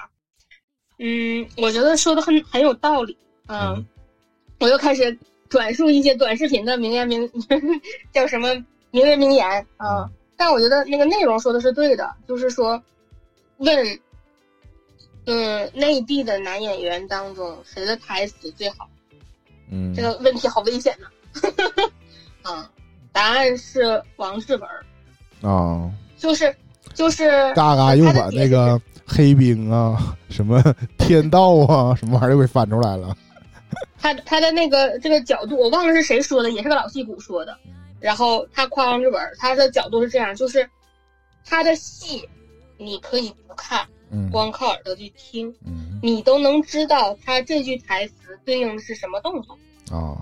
[0.99, 3.17] 嗯，我觉得说的很很有道理，
[3.47, 3.85] 嗯，
[4.59, 5.17] 我又开始
[5.49, 7.29] 转述一些短视频的名言名
[8.13, 8.53] 叫什么
[8.91, 12.81] 名人名言啊，但我觉得那个内容说的是对的，就是说
[13.57, 13.99] 问。
[15.29, 18.87] 嗯，内地的男演员当中，谁的台词最好？
[19.69, 21.09] 嗯，这个问题好危险呐。
[22.49, 22.71] 啊，
[23.11, 24.69] 答案是王志文。
[25.41, 26.55] 啊，就是
[26.93, 30.63] 就是，嘎嘎又把那个黑冰啊、什么
[30.97, 33.13] 天道啊、什么玩意儿给翻出来了。
[33.99, 37.57] 他他的那个这个角度，我忘了是谁说的，也是个老戏骨说的。
[37.99, 40.69] 然后他夸王志文，他的角度是这样，就是
[41.43, 42.27] 他的戏
[42.77, 43.87] 你可以不看。
[44.31, 45.53] 光靠耳朵去听，
[46.01, 49.53] 你都能知道他这句台词对应的是什么动作
[49.91, 50.15] 啊？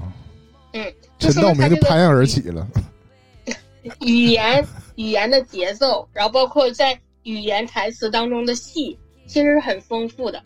[0.74, 2.68] 嗯，陈道明就拍案而起了。
[4.02, 4.66] 语言
[4.96, 10.42] 语言的节奏，然后包括在语言台词当中的戏，其实是很丰富的。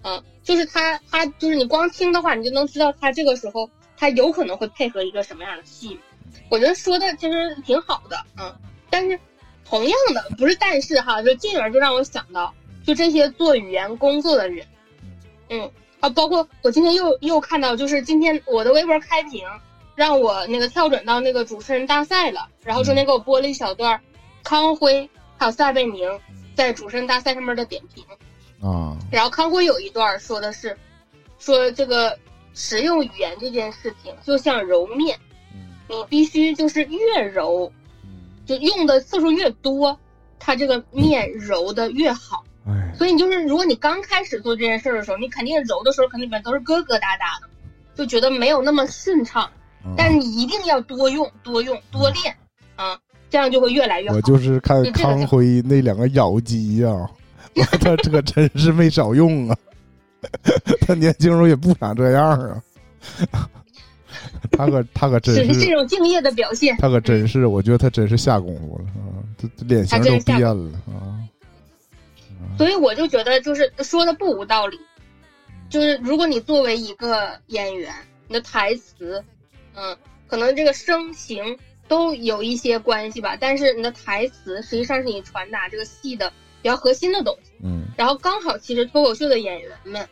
[0.00, 3.68] 嗯，就是他他就是你光听的话，你就能知道他这个时候
[3.98, 6.00] 他有可能会配合一个什么样的戏。
[6.48, 8.50] 我觉得说的其实挺好的，嗯，
[8.88, 9.20] 但是
[9.62, 12.54] 同样的不是但是哈，就进而就让我想到。
[12.82, 14.66] 就这些做语言工作的人，
[15.50, 15.70] 嗯
[16.00, 19.44] 啊，包括我今天又又看到，就是今天我的微博开屏，
[19.94, 24.00] 让我那个跳转到那个主持人大赛了，然后中间给我播了一小段
[24.42, 26.08] 康辉还有撒贝宁
[26.54, 28.02] 在主持人大赛上面的点评
[28.60, 30.76] 啊，然后康辉有一段说的是，
[31.38, 32.18] 说这个
[32.54, 35.18] 使用语言这件事情就像揉面，
[35.88, 37.72] 你必须就是越揉，
[38.44, 39.98] 就用的次数越多，
[40.38, 42.44] 它这个面揉的越好。
[42.66, 42.94] 哎。
[42.98, 47.48] 所以你就是，如果你刚开始做这件事的时候，你肯定揉的时候肯定里面都是疙疙瘩瘩的，
[47.94, 49.48] 就觉得没有那么顺畅。
[49.96, 52.36] 但是你一定要多用、多用、多练
[52.74, 52.98] 啊，
[53.30, 54.16] 这样就会越来越好。
[54.16, 57.08] 我就是看康辉那两个咬肌呀，
[57.80, 59.56] 他这个真是没少用啊。
[60.80, 62.62] 他年轻时候也不想这样啊。
[64.50, 66.76] 他可他可真是这种敬业的表现。
[66.78, 71.18] 他可真是，我觉得他真是下功夫了啊，这脸型都变了啊。
[72.56, 74.78] 所以我就觉得，就是说的不无道理，
[75.68, 77.94] 就是如果你作为一个演员，
[78.26, 79.22] 你的台词，
[79.74, 79.96] 嗯，
[80.26, 81.56] 可能这个声形
[81.86, 86.34] 都有一些关系吧，但是你的台词实际上是你传达这个戏的比
[86.68, 90.06] 较核心的东西，嗯，然后刚好其实脱口秀的演员们，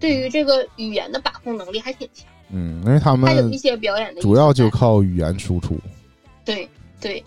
[0.00, 5.78] 对于这个语言的把控能力还挺强，嗯，因为他们还有一些表演的，主要就靠语言输出，
[6.44, 6.68] 对
[7.00, 7.24] 对。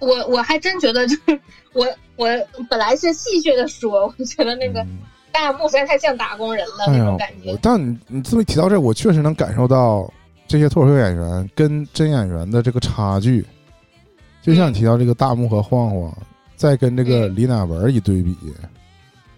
[0.00, 1.40] 我我还真觉得，就是
[1.72, 2.28] 我我
[2.68, 4.84] 本来是戏谑的说，我觉得那个
[5.32, 7.56] 大木实在太像打工人了那种感觉。
[7.62, 10.12] 但你你这么提到这，我确实能感受到
[10.46, 13.46] 这些脱口秀演员跟真演员的这个差距。
[14.42, 16.14] 就像你提到这个大木和晃晃，
[16.56, 18.36] 再跟这个李乃文一对比，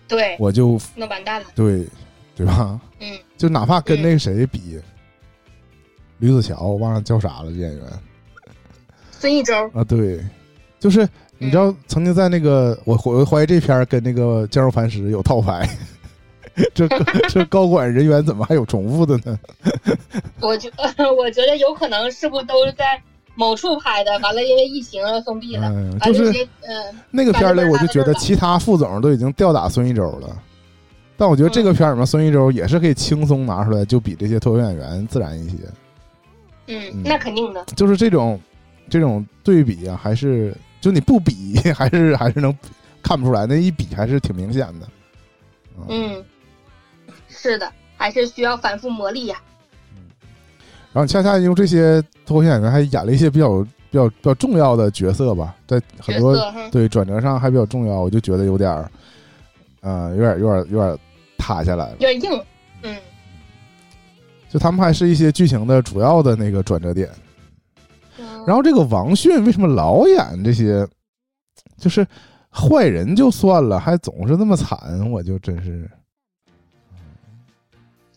[0.08, 1.86] 对，我就那完蛋了，对
[2.34, 2.80] 对吧？
[3.00, 4.78] 嗯，就哪怕跟那个谁比，
[6.18, 7.84] 吕子乔，我忘了叫啥了，这演员
[9.10, 10.20] 孙艺洲啊，对。
[10.78, 11.08] 就是
[11.38, 15.68] 你知道，曾经在那个我我怀疑这片跟那个《坚如磐石》有套牌，
[16.74, 16.86] 这
[17.28, 19.38] 这高管人员怎么还有重复的呢？
[20.40, 20.70] 我觉
[21.18, 23.02] 我觉得有可能是不是都是在
[23.36, 25.70] 某处拍的，完了因为疫情封闭了。
[26.00, 26.32] 就是
[26.62, 30.36] 嗯，那个片儿里我就觉得其他副总都已经吊打孙艺洲了，
[31.16, 35.56] 但我觉得这个片里面孙艺洲也是可以轻松拿出来，就比这些脱口演员自然一些。
[36.66, 37.64] 嗯，那肯定的。
[37.76, 38.40] 就是这种
[38.90, 40.52] 这种对比啊，还是。
[40.78, 42.56] 就你不比， 还是还是能
[43.02, 44.86] 看不出来，那一比还是挺明显的。
[45.88, 46.22] 嗯，
[47.28, 49.36] 是的，还是需要反复磨砺呀。
[49.48, 49.55] 嗯，
[50.96, 56.34] 然后恰恰因为这些脱口秀演员还演了一些比较比较比较重要的角色吧，在很多
[56.72, 58.90] 对转折上还比较重要，我就觉得有点儿，
[59.82, 60.98] 呃，有点有点有点
[61.36, 62.42] 塌下来了，有点硬。
[62.82, 62.96] 嗯，
[64.48, 67.10] 就他们还是一些剧情的主要的那个转折点。
[68.46, 70.88] 然后这个王迅为什么老演这些，
[71.76, 72.06] 就是
[72.50, 74.78] 坏人就算了，还总是那么惨，
[75.10, 75.86] 我就真是。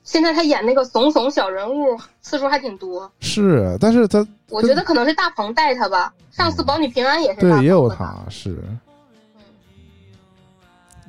[0.10, 3.10] 现在他演那个怂怂小人物次数还挺多。
[3.20, 6.12] 是，但是他我觉得可能是大鹏带他吧。
[6.32, 7.42] 上次保你平安也是。
[7.42, 8.58] 对，也有他是。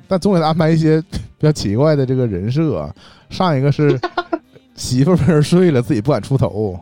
[0.07, 2.87] 但总给他安排一些比较奇怪的这个人设。
[3.31, 3.99] 上一个是
[4.77, 6.79] 媳妇被人睡了，自己不敢出头。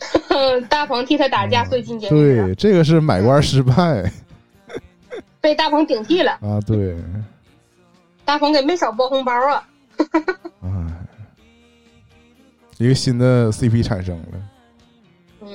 [0.70, 2.36] 大鹏替他打架，所以进监狱。
[2.36, 4.10] 对，这个是买官失败，
[5.42, 6.58] 被大鹏顶替了啊！
[6.66, 6.96] 对，
[8.24, 9.68] 大鹏给没少包红包啊。
[10.62, 10.68] 哎，
[12.78, 14.24] 一个新的 CP 产生了。
[15.42, 15.48] 嗯，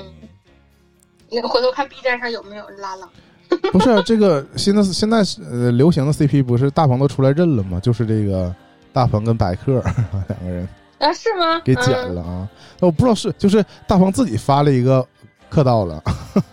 [1.29, 3.09] 你回头看 B 站上有没有拉郎？
[3.71, 5.19] 不是这个现在现在
[5.49, 7.79] 呃流行的 CP 不是大鹏都出来认了吗？
[7.79, 8.53] 就是这个
[8.91, 9.81] 大鹏跟白客
[10.27, 10.67] 两个人
[10.99, 11.59] 啊，是吗？
[11.63, 12.49] 给剪了啊！
[12.79, 15.05] 那我不知道是就是大鹏自己发了一个
[15.49, 16.01] 客到了，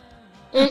[0.53, 0.71] 嗯，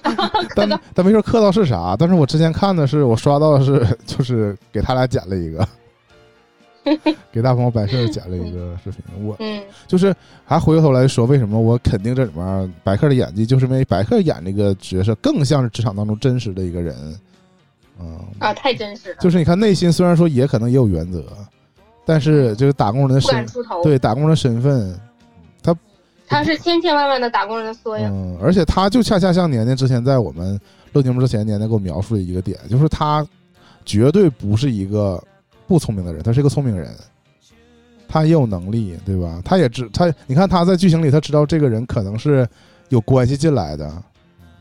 [0.56, 1.96] 但但没说客到是啥。
[1.98, 5.68] 但是我之前看的是我刷到的是就是给他俩剪了一个。
[7.32, 9.38] 给大鹏白客剪了一个视频，我
[9.86, 10.16] 就是
[10.46, 17.20] 还回过头来说，为什么我肯定这里面白客的演技，就是因为白客演这个角色更像是职场当中真实的一个人，
[18.00, 19.18] 嗯啊，太真实了。
[19.20, 21.24] 就是你看内心虽然说也可能也有原则，
[22.06, 23.46] 但是这个打工人的身
[23.84, 25.00] 对打工人的身份，
[25.62, 25.76] 他
[26.28, 28.06] 他是千千万万的打工人的缩影。
[28.06, 30.60] 嗯，而且他就恰恰像年年之前在我们
[30.94, 33.24] 录节目之前，年年给我描述的一个点，就是他
[33.86, 35.22] 绝对不是一个。
[35.70, 36.94] 不聪明的人，他是一个聪明人，
[38.08, 39.40] 他也有能力，对吧？
[39.46, 42.46] 他也知他，你看他在剧情里，他知道这个人可能是
[42.90, 43.90] 有关系进来的，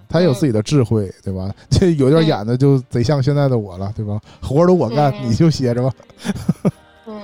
[0.07, 1.51] 他有自己的智慧，对吧？
[1.71, 4.21] 这有点演的就贼像现在的我了，对吧？
[4.43, 5.91] 活都我干，你就歇着吧。
[7.07, 7.23] 嗯，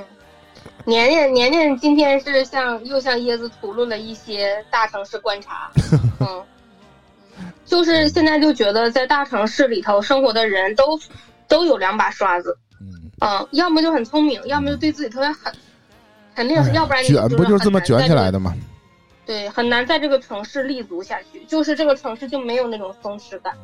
[0.87, 5.70] 年年年年今天是像又像椰子吐露了一些大城市观察，
[6.20, 6.43] 嗯，
[7.66, 10.99] 就是现在就觉得在大城市里头生活的人都
[11.47, 12.57] 都有两把刷子。
[13.21, 15.53] 嗯，要么就很聪明，要么就对自己特别狠，
[16.35, 18.55] 肯定是，要不然卷不就是这么卷起来的吗？
[19.27, 23.55] 对，很难在这个城市立足下去，就是这个城市就没有那种松弛感。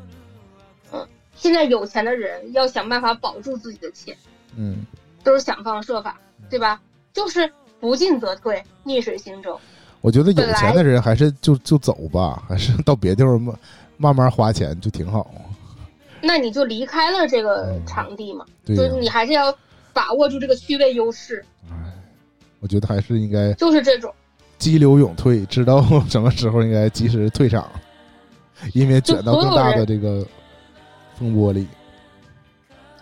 [0.93, 4.17] 嗯，现在有钱的人要想办法保住自己的钱，
[4.57, 4.87] 嗯，
[5.23, 6.81] 都是想方设法，对吧？
[7.13, 9.61] 就是不进则退，逆水行舟。
[10.01, 13.55] 我觉得有钱的人还是就就走吧，还是到别地方慢
[13.99, 15.31] 慢慢花钱就挺好。
[16.23, 19.55] 那你就离开了这个场地嘛，对就是你还是要
[19.93, 21.45] 把握住这个区位优势。
[21.71, 21.75] 哎，
[22.61, 24.13] 我觉得还是应该就是这种
[24.59, 27.71] 激流勇退，知道 什么时候应该及时退场，
[28.75, 30.27] 因为卷到更大的这个
[31.19, 31.67] 风波里。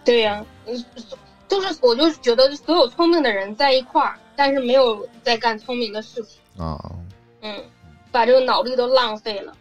[0.05, 0.45] 对呀，
[1.49, 6.79] 就是我就觉得所有聪明的人在一块儿，但是没有在干聪明的事情啊。
[7.43, 7.61] 嗯，
[8.11, 9.53] 把这个脑力都浪费了。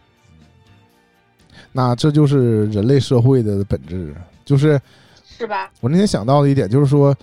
[1.72, 4.80] 那这就是人类社会的本质，就是
[5.26, 5.70] 是吧？
[5.82, 7.16] 我那天想到的一点就是说，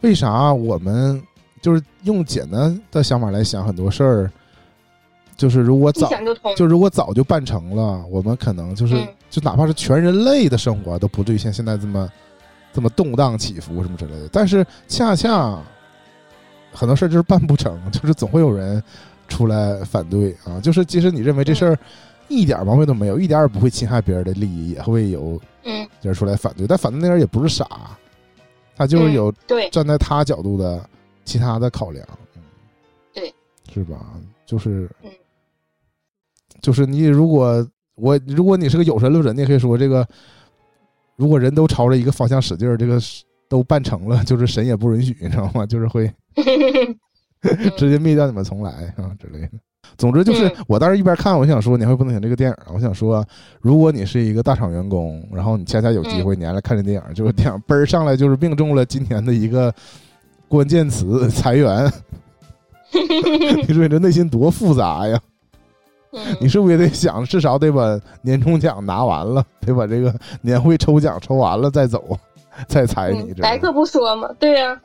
[0.00, 1.22] 为啥我们
[1.60, 4.30] 就是用简单的想法来想很多事儿，
[5.36, 6.08] 就是如果早
[6.56, 8.96] 就如果早就办成了，我们可能就是
[9.28, 12.10] 就哪怕是全人类的生活都不至于像现在这么
[12.72, 14.28] 这么动荡起伏什么之类的。
[14.32, 15.58] 但是恰恰
[16.72, 18.82] 很多事儿就是办不成，就是总会有人
[19.28, 20.58] 出来反对啊。
[20.60, 21.78] 就是即使你认为这事儿。
[22.32, 26.66] 一点毛病都没有，一点也不会侵害别人的利益，也会有嗯人出来反对。
[26.66, 27.96] 但反对那人也不是傻，
[28.74, 30.88] 他就是有对站在他角度的
[31.24, 32.06] 其他的考量，
[33.12, 33.32] 对，
[33.72, 34.20] 是吧？
[34.46, 34.90] 就是，
[36.60, 40.06] 就是你如果我如果你是个有神论者，你也可以说这个，
[41.16, 42.98] 如果人都朝着一个方向使劲儿，这个
[43.48, 45.64] 都办成了，就是神也不允许，你知道吗？
[45.66, 46.12] 就是会
[47.76, 49.50] 直接灭掉你们重来啊之类的。
[49.98, 52.56] 总之就是，我当时一边看，我想说，年会不能选这个电影。
[52.74, 53.24] 我想说，
[53.60, 59.72] 如果你是一个大厂员工，然后你恰恰有机会，你还来看这电影，就是电影嘣儿上来就是命中了今年的一个
[60.48, 61.92] 关键词——裁员。
[63.68, 65.20] 你说你这内心多复杂呀？
[66.40, 72.18] 你是不是也得想，至少得把年终奖拿完了，得把这个年会抽奖抽完了再走，
[72.66, 73.32] 再裁你？
[73.34, 74.28] 白客不说吗？
[74.38, 74.78] 对呀，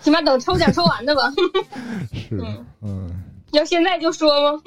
[0.00, 1.32] 起码等抽奖抽完的吧。
[2.12, 2.40] 是，
[2.80, 3.10] 嗯。
[3.52, 4.60] 要现在就说吗？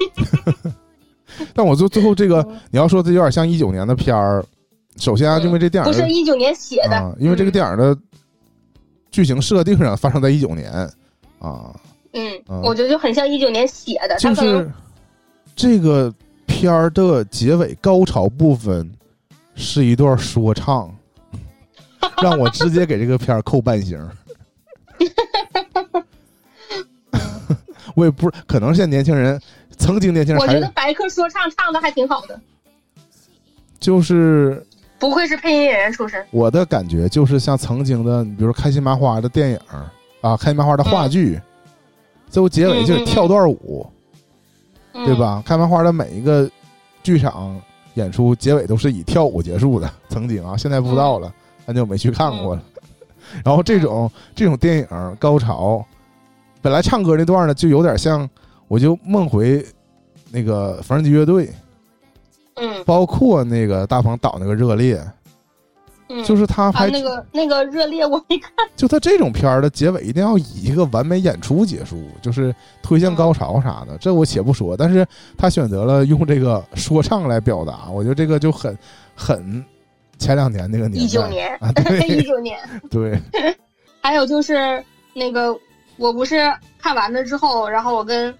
[1.52, 4.44] 但我最最后这个，你要说这有点像一九年的片儿。
[4.96, 7.98] 首先啊，因为这电影不是一九年写的，因为这个电影的
[9.10, 10.70] 剧情设定上发生在一九年
[11.40, 11.74] 啊。
[12.12, 12.30] 嗯，
[12.62, 14.16] 我觉得就很像一九年写的。
[14.18, 14.70] 就是
[15.56, 16.14] 这个
[16.46, 18.88] 片儿的结尾高潮部分
[19.56, 20.94] 是一段说唱，
[22.22, 23.98] 让我直接给这个片儿扣半星。
[27.94, 29.40] 我也不是，可能现在年轻人，
[29.76, 32.38] 曾经年轻人，我觉得白客说唱唱的还挺好的，
[33.78, 34.66] 就是
[34.98, 36.24] 不愧是配音演员出身。
[36.30, 39.58] 我的感觉就是像曾经的，比如说开心麻花的电影
[40.20, 41.40] 啊，开心麻花的话剧，
[42.28, 43.86] 最后结尾就是跳段舞，
[44.92, 45.42] 对吧？
[45.46, 46.50] 开麻花的每一个
[47.02, 47.60] 剧场
[47.94, 51.32] 演出结尾都是以跳舞结束的，曾经啊，现在不知道了，
[51.64, 52.62] 很久没去看过了。
[53.44, 55.84] 然后这种这种电影高潮。
[56.64, 58.26] 本来唱歌那段呢，就有点像，
[58.68, 59.62] 我就梦回
[60.30, 61.50] 那个缝纫机乐队，
[62.54, 64.98] 嗯，包括那个大鹏导那个热烈，
[66.08, 68.50] 嗯就是他拍那个那个热烈我没看。
[68.76, 74.74] 就他这种片儿的结尾一定要以一个完美演出结束，就是推向高潮啥的，这我且不说。
[74.74, 75.06] 但是
[75.36, 78.74] 他选择了用这个说唱来表达，我觉得这个就很
[79.14, 79.62] 很
[80.18, 82.58] 前两年那个年一九年啊，对， 一九年
[82.90, 83.20] 对。
[84.00, 85.54] 还有就是那个，
[85.96, 88.34] 我不是看完了之后，然后我跟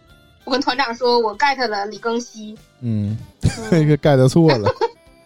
[0.44, 3.16] 我跟团长说，我 get 了李庚希，嗯，
[3.70, 4.70] 那个 get 错了。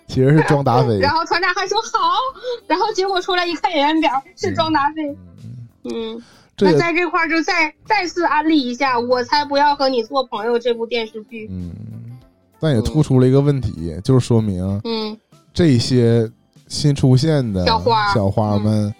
[0.09, 1.99] 其实是庄达菲，然后团长还说好，
[2.67, 5.15] 然后结果出来一看演员表是庄达菲，
[5.85, 6.23] 嗯，
[6.61, 11.71] 那在这块儿就再再次安利一下《我才不要和你做朋友》这部电视剧，嗯，
[12.59, 15.15] 但也突出了一个问题，就是说明，嗯，
[15.53, 16.27] 这些
[16.69, 18.93] 新出现的小花小花们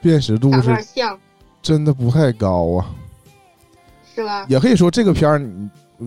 [0.00, 0.76] 辨识度是
[1.62, 2.90] 真的不太高啊，
[4.14, 4.46] 是吧？
[4.48, 6.06] 也可以说这个片儿，你我。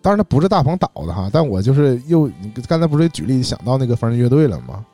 [0.00, 2.30] 当然，它不是大鹏导的哈，但我就是又
[2.68, 4.86] 刚才不是举例想到那个风人乐队了吗？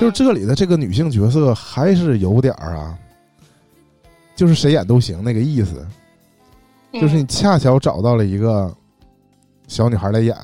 [0.00, 2.98] 就是这里的这个女性角色还是有点儿啊，
[4.34, 5.86] 就是谁演都行那个意思，
[6.94, 8.74] 就是你恰巧找到了一个
[9.68, 10.34] 小女孩来演，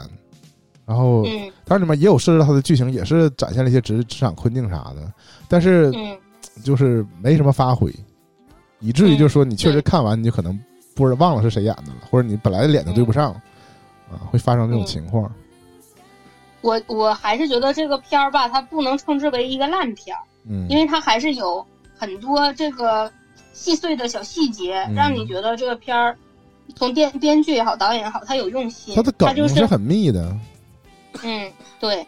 [0.84, 1.24] 然后
[1.64, 5.12] 当然里面也有涉及到她的剧情，也是展现了一些职职场困境啥的，
[5.48, 5.90] 但是
[6.62, 7.90] 就是没什么发挥，
[8.80, 10.58] 以至于就是说你确实看完你就可能
[10.94, 13.34] 不是忘了是谁演的了，或者你本来的脸都对不上。
[14.10, 15.30] 啊，会发生这种情况。
[16.62, 21.62] 我我还是觉得这个片儿吧，它不能称之为一个烂片儿，嗯，因为它还是有
[21.94, 23.12] 很多这个
[23.52, 26.16] 细碎的小细节，让你觉得这个片儿
[26.74, 28.94] 从编编剧也好，导演也好，他有用心。
[28.94, 30.34] 他的梗是很密的。
[31.22, 32.06] 嗯，对，嗯，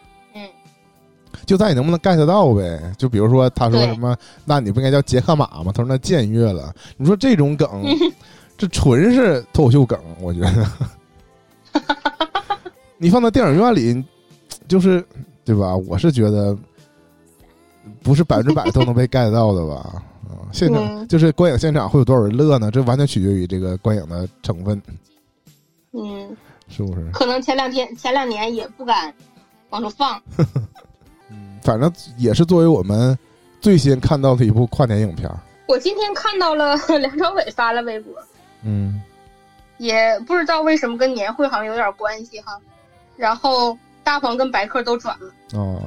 [1.51, 2.79] 就在你能不能 get 到呗？
[2.97, 5.73] 就比如说他说什么，那你不应该叫杰克马吗？
[5.75, 6.73] 他说那僭越了。
[6.95, 7.67] 你说这种梗，
[8.57, 10.65] 这纯是脱口秀梗，我觉得。
[12.97, 14.01] 你放到电影院里，
[14.65, 15.05] 就是
[15.43, 15.75] 对吧？
[15.75, 16.57] 我是觉得
[18.01, 19.75] 不是百分之百都能被 get 到的吧？
[20.29, 22.71] 啊，现场就是观影现场会有多少人乐呢？
[22.71, 24.81] 这完全取决于这个观影的成分。
[25.91, 26.33] 嗯，
[26.69, 27.11] 是不是？
[27.11, 29.13] 可能前两天、前两年也不敢
[29.71, 30.17] 往出放。
[31.61, 33.17] 嗯，反正也是作为我们
[33.59, 35.29] 最先看到的一部跨年影片。
[35.67, 38.13] 我今天看到了梁朝伟发了微博。
[38.63, 39.01] 嗯。
[39.77, 42.55] 也不知道为什么跟年会好像有点关系哈，
[43.17, 45.81] 然后大鹏跟白客都转了哦，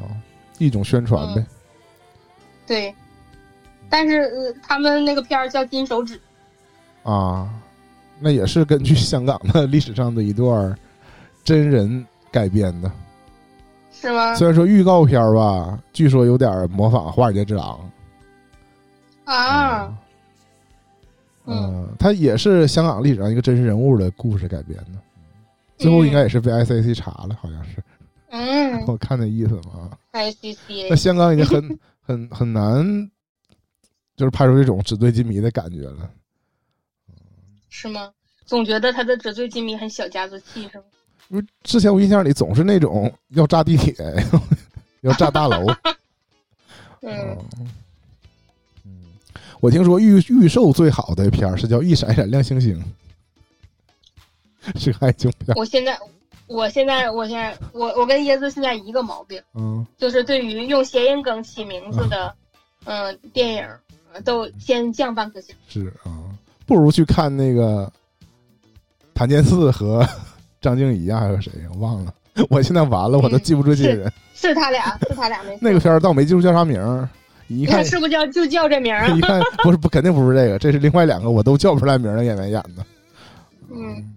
[0.58, 1.46] 一种宣传呗。
[2.66, 2.92] 对，
[3.88, 6.20] 但是他们那个片儿叫《金手指》
[7.08, 7.48] 啊，
[8.18, 10.76] 那也是根据香港的历史上的一段
[11.44, 12.90] 真人改编的，
[14.04, 14.34] 是吗？
[14.34, 17.90] 虽然说预告片吧，据说有点模仿《华尔街之狼》
[19.32, 19.96] 啊。
[21.46, 24.98] 嗯，它也是香港历史上一个真实人物的故事改编的，
[25.78, 27.82] 最后应该也是被 ICC 查了，好像是。
[28.30, 29.90] 嗯， 我看那意思嘛。
[30.12, 30.88] ICC。
[30.90, 33.10] 那香港已经很 很很难，
[34.16, 36.10] 就是拍出这种纸醉金迷的感觉了。
[37.68, 38.10] 是吗？
[38.46, 40.84] 总觉得他的纸醉金迷很小家子气，是吗？
[41.28, 43.94] 因为之前我印象里总是那种要炸地铁，
[45.02, 45.66] 要炸大楼。
[47.02, 47.38] 嗯。
[49.60, 52.78] 我听说预预售最好的片儿是叫《一闪一闪亮星星》，
[54.78, 55.56] 是个爱情片。
[55.56, 55.98] 我现在，
[56.46, 62.34] 我现在，我现在，我我跟椰子现在一个毛病，嗯，就是对于用谐音梗起名字的，
[62.84, 63.66] 嗯，电影
[64.22, 65.54] 都先降半颗星。
[65.66, 66.12] 是啊，
[66.66, 67.90] 不如去看那个
[69.14, 70.06] 檀健次和
[70.64, 71.52] 张静怡啊，还有谁？
[71.72, 72.14] 我忘了，
[72.48, 74.10] 我现在完了，我都记不住这些人。
[74.34, 75.56] 是他俩，是他俩没。
[75.62, 77.08] 那个片儿，但我没记住叫啥名儿。
[77.48, 79.06] 一看是不是叫就叫这名儿？
[79.14, 82.84] 一看不是不肯定不是这个，这是另外两个我都叫不出来名的演员演的。
[83.70, 84.14] 嗯，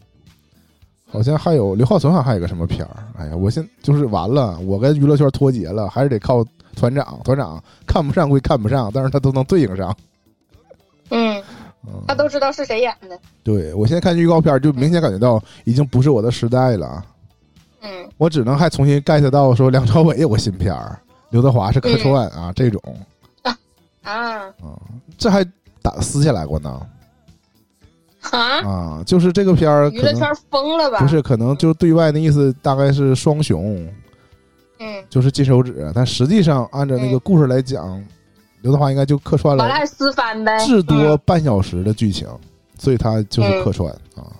[1.11, 3.03] 好像还有刘浩存，好像还有个什么片儿？
[3.19, 6.45] 哎呀，我现就是完了，我跟娱乐圈脱节了，还是得靠
[6.75, 7.19] 团长。
[7.25, 9.95] 团长看不上归看不上，但是他都能对应上。
[11.09, 11.41] 嗯，
[12.07, 13.19] 他都知道是谁演的。
[13.43, 17.03] 对我现在看预告片，就明显感觉到已经不是我的时代了。
[17.81, 20.99] 嗯，我只能还重新 get 到说梁朝伟有个新片儿，
[21.29, 22.81] 刘德华是客串啊这种。
[23.43, 23.55] 啊
[24.03, 24.79] 啊
[25.17, 25.45] 这还
[25.81, 26.87] 打撕下来过呢？
[28.31, 30.99] 啊啊，就是这个片儿，娱乐圈疯了吧？
[30.99, 33.87] 不是，可能就对外的意思大概是双雄，
[34.79, 38.03] 嗯，就是金手指，但实际上按照那个故事来讲，
[38.61, 42.27] 刘德华应该就客串了，来私翻呗，至多半小时的剧情，
[42.77, 44.33] 所以他就是客串啊。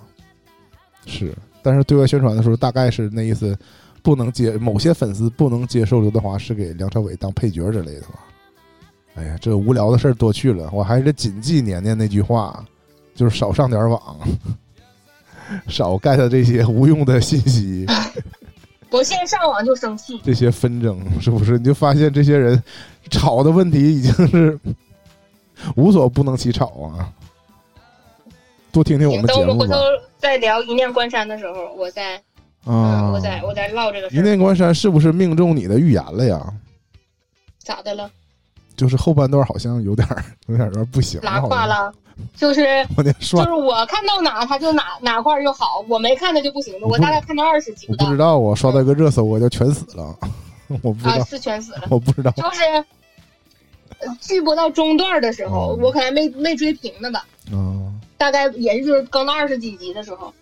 [1.06, 3.56] 是，但是对外宣传的时候，大概是那意思，
[4.02, 8.24] 不能接某些粉丝不能接受刘德华是给梁朝伟当配角之类的吧。
[9.14, 12.64] 哎呀，这无聊的事儿多去了，我还是谨记年年那句话，
[13.14, 14.00] 就是少上点网，
[15.66, 17.86] 少 get 这些无用的信息。
[18.90, 20.20] 我现在上网就生气。
[20.24, 21.58] 这些纷争是不是？
[21.58, 22.62] 你就发现这些人
[23.10, 24.58] 吵的问题已经是
[25.76, 27.12] 无所不能其吵啊！
[28.72, 29.46] 多听听我们节目吧。
[29.46, 29.80] 等我们回头
[30.18, 32.16] 再聊一念关山的时候，我再
[32.64, 34.08] 啊，我再我再唠这个。
[34.08, 36.54] 一念关山是不是命中你的预言了呀？
[37.58, 38.10] 咋的了？
[38.78, 40.08] 就是后半段好像有点
[40.48, 41.92] 有点有点不行，拉胯了。
[42.34, 42.64] 就是
[42.96, 47.86] 我得说就是我看到哪他就哪哪块就好，我没看的就不行我大概看到二十集。
[47.90, 50.16] 我不知道，我刷到一个热搜，我就全死了。
[50.82, 52.30] 我不知道是全死了，我不知道。
[52.32, 52.60] 就是
[54.20, 57.24] 剧播到中段的时候，我可能没没追平呢吧。
[57.52, 58.00] 嗯。
[58.16, 60.32] 大概也是就是更到二十几集的时候，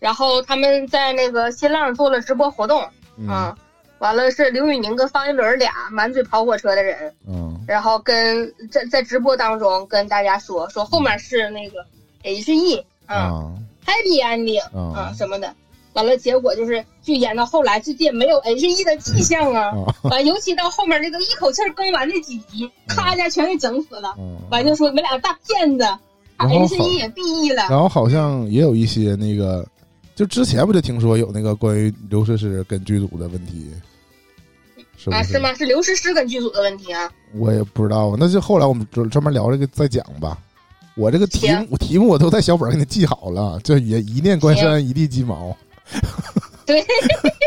[0.00, 2.82] 然后他们在那个新浪做了直播活动
[3.28, 3.56] 啊。
[4.02, 11.86] 完了是刘宇宁跟方一伦俩满嘴跑火车的人，嗯，然后跟在在直播当中跟大家说说后面是那个
[12.24, 13.52] H E 啊
[13.86, 15.14] ，Happy Ending 啊。
[15.16, 15.54] 什么的，
[15.92, 19.72] 完了结果就是就演到后来最近没有 H E 的迹象啊，
[20.10, 24.12] 完尤其到后面那个一口气更完那几集，咔一下全给整死了，
[24.50, 25.86] 完就说你们俩大骗子
[26.38, 29.64] ，H E 也 B E 了，然后好像也有一些那个，
[30.16, 33.70] 就之前不就听说有那个关于刘诗诗跟剧组的问题。
[35.10, 35.52] 啊，是吗？
[35.54, 37.10] 是刘诗诗跟剧组的问题啊？
[37.34, 40.38] 我也不知道，那就后来我们专专门聊这个再讲吧。
[40.94, 45.56] 我这个题目题目我都在小本给你记好了，这也一念关山，一地鸡毛。
[46.66, 46.84] 对，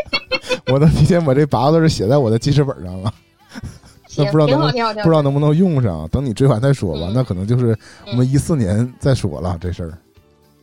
[0.66, 3.14] 我都提前把这八个字写在我的记事本上了。
[4.16, 4.60] 那不知道能
[4.96, 6.08] 不知道能不能用上？
[6.08, 7.10] 等你追完再说吧。
[7.14, 9.96] 那可能就是我们一四年再说了这事儿。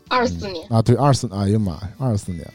[0.10, 2.54] 二四年啊，对，二四，哎呀妈呀，二四年了。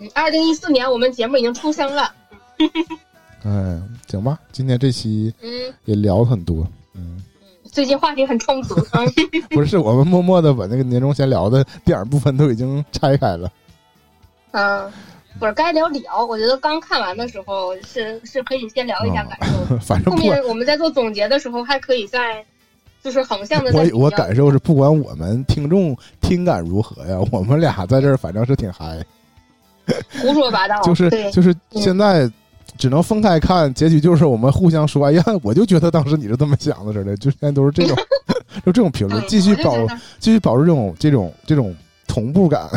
[0.00, 2.12] 嗯，二零一四年我们节目已经出生了。
[3.44, 5.50] 嗯，行吧，今天这期嗯。
[5.84, 7.22] 也聊了很多，嗯，
[7.70, 8.74] 最近话题很充足，
[9.50, 13.52] 不是我们默默的把那个年终闲聊的电影部分都已经拆开了，
[14.52, 14.90] 嗯，
[15.38, 19.38] 不是该聊聊，我觉得刚看完的时候是是可以先聊一下感
[19.68, 22.42] 受， 反正后面我们在做总结的时候还可以再
[23.02, 23.70] 就是横向的。
[23.74, 29.04] 我我感受是，不管我们听众听感如何呀， 我们俩在这儿反正是挺嗨，
[30.22, 32.30] 胡说八道，就是就是现在。
[32.76, 37.96] 只能分开看，结局就是我们互相说：“哎呀， 我就觉得当时你是这么想的似的。”就现在都是这种，
[38.66, 39.74] 就这种评论，继续保，
[40.18, 41.74] 继续保持这种这种这种
[42.06, 42.68] 同步感，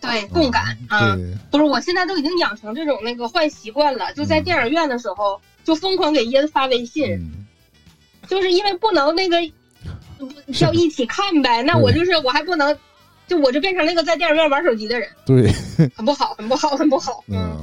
[0.00, 1.16] 对共感啊！
[1.50, 7.18] 不是，我现在都已经养成这种那个坏习惯了，就在电影院的时候就疯狂给椰子发微信，
[8.28, 9.42] 就是因为不能那个
[10.60, 12.76] 要一起看呗，那我就是我还不能，
[13.26, 15.50] 就我就变成那个在电影院玩手机的人，对，
[15.96, 17.56] 很不好，很不好，很不好，嗯。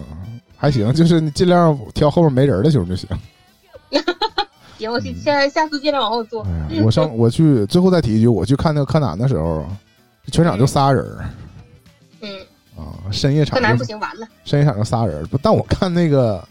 [0.58, 3.08] 还行，就是你尽量挑后面没人的球就行。
[4.78, 6.46] 行，我现在下次尽量往后坐。
[6.84, 9.66] 我上我去最后再提一句，我去看那个柯南的时候，
[10.32, 11.06] 全场就仨人。
[12.22, 12.40] 嗯。
[12.76, 13.56] 啊，深夜场。
[13.56, 14.28] 柯南不行，完了。
[14.44, 16.46] 深夜场就仨人，不，但我看那个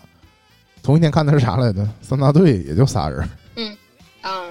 [0.83, 1.87] 同一天看的是啥来着？
[2.01, 3.29] 三大队也就仨人。
[3.57, 3.77] 嗯。
[4.23, 4.45] 啊，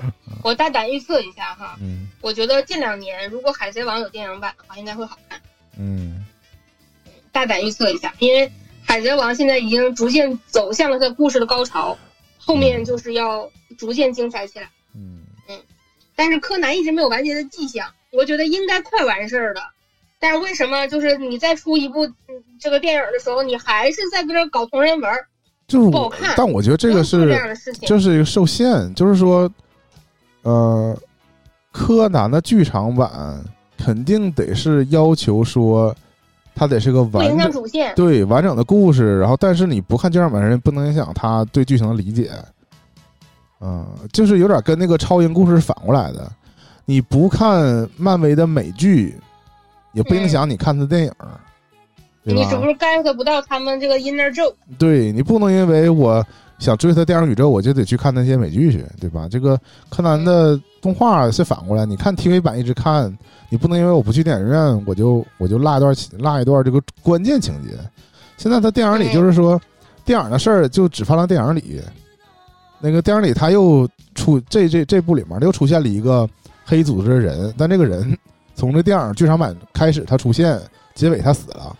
[0.43, 1.75] 我大胆预测一下哈。
[1.81, 2.07] 嗯。
[2.21, 5.39] 我觉得近两年如果海贼王有电影版的话，应该会好看。
[5.77, 6.23] 嗯。
[7.31, 8.51] 大胆预测一下，因为。
[8.85, 11.97] 海贼王现在已经逐渐走向了它故事的高潮，
[12.37, 14.69] 后面就是要逐渐精彩起来。
[14.95, 15.57] 嗯嗯，
[16.15, 19.61] 但是柯南一直没有完结的迹象，我觉得应该快完事儿了。
[20.19, 22.07] 但是为什么就是你再出一部
[22.59, 25.11] 这个电影的时候，你还是在搁这搞同人文，
[25.67, 26.33] 就是不好看。
[26.37, 27.35] 但我觉得这个是
[27.81, 29.49] 这是一个受限，就是说，
[30.43, 30.95] 呃，
[31.71, 33.43] 柯南的剧场版
[33.77, 35.95] 肯定得是要求说。
[36.55, 42.31] 它得是个完主线，对完整的故事，然后但是你不看剧场版的人不能影响他对剧情的理解，
[43.59, 46.31] 嗯，就是有点跟那个超英故事反过来的。
[46.85, 49.15] 你不看漫威的美剧，
[49.93, 51.11] 也不影响你看的电影，
[52.23, 54.53] 你是不是 get 不到他们这个 inner joke？
[54.77, 56.25] 对你不能因为我
[56.63, 59.27] 想追他电影宇宙，我就得去看那些美剧去，对吧？
[59.29, 59.59] 这个
[59.89, 63.15] 柯南的动画是反过来，你看 TV 版一直看。
[63.49, 67.77] 你不能因为我不去电影院，我就我就落一段落一段这个关键情节。
[68.35, 69.61] 现在他电影里就是说，
[70.03, 71.79] 电影的事儿就只放到电影里。
[72.79, 76.27] 那个电影里他又出这这这部里面又出现了一个
[76.65, 78.17] 黑组织的人，但这个人
[78.55, 80.59] 从这电影剧场版开始他出现，
[80.95, 81.77] 结尾他死了。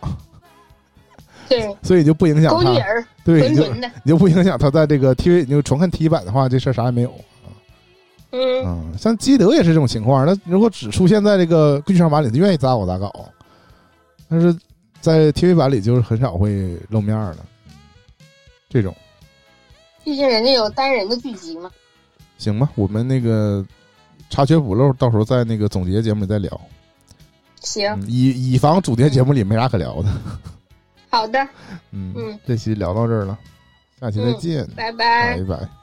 [1.60, 2.74] 对，所以就不影响他。
[3.24, 7.14] 对，你就你就不影响他在这个 TV，你就重看 TV 版的话，这事儿啥也没有。
[8.32, 10.26] 嗯，像基德也是这种情况。
[10.26, 13.14] 那如果只出现在这个剧场版里，他愿意咋搞咋搞。
[14.28, 14.56] 但是
[15.00, 17.38] 在 TV 版里，就是很少会露面的。
[18.70, 18.96] 这种，
[20.04, 21.70] 毕竟人家有单人的剧集嘛。
[22.40, 23.64] 行吧，我们那个
[24.32, 26.60] 查缺补漏，到时候在那个总结节目里再聊。
[27.62, 30.10] 行，以以防主题节目里没啥可聊的。
[31.14, 31.40] 好的，
[31.92, 33.38] 嗯嗯，这期聊到这儿了，
[34.02, 35.83] 下期再见，拜拜，拜拜。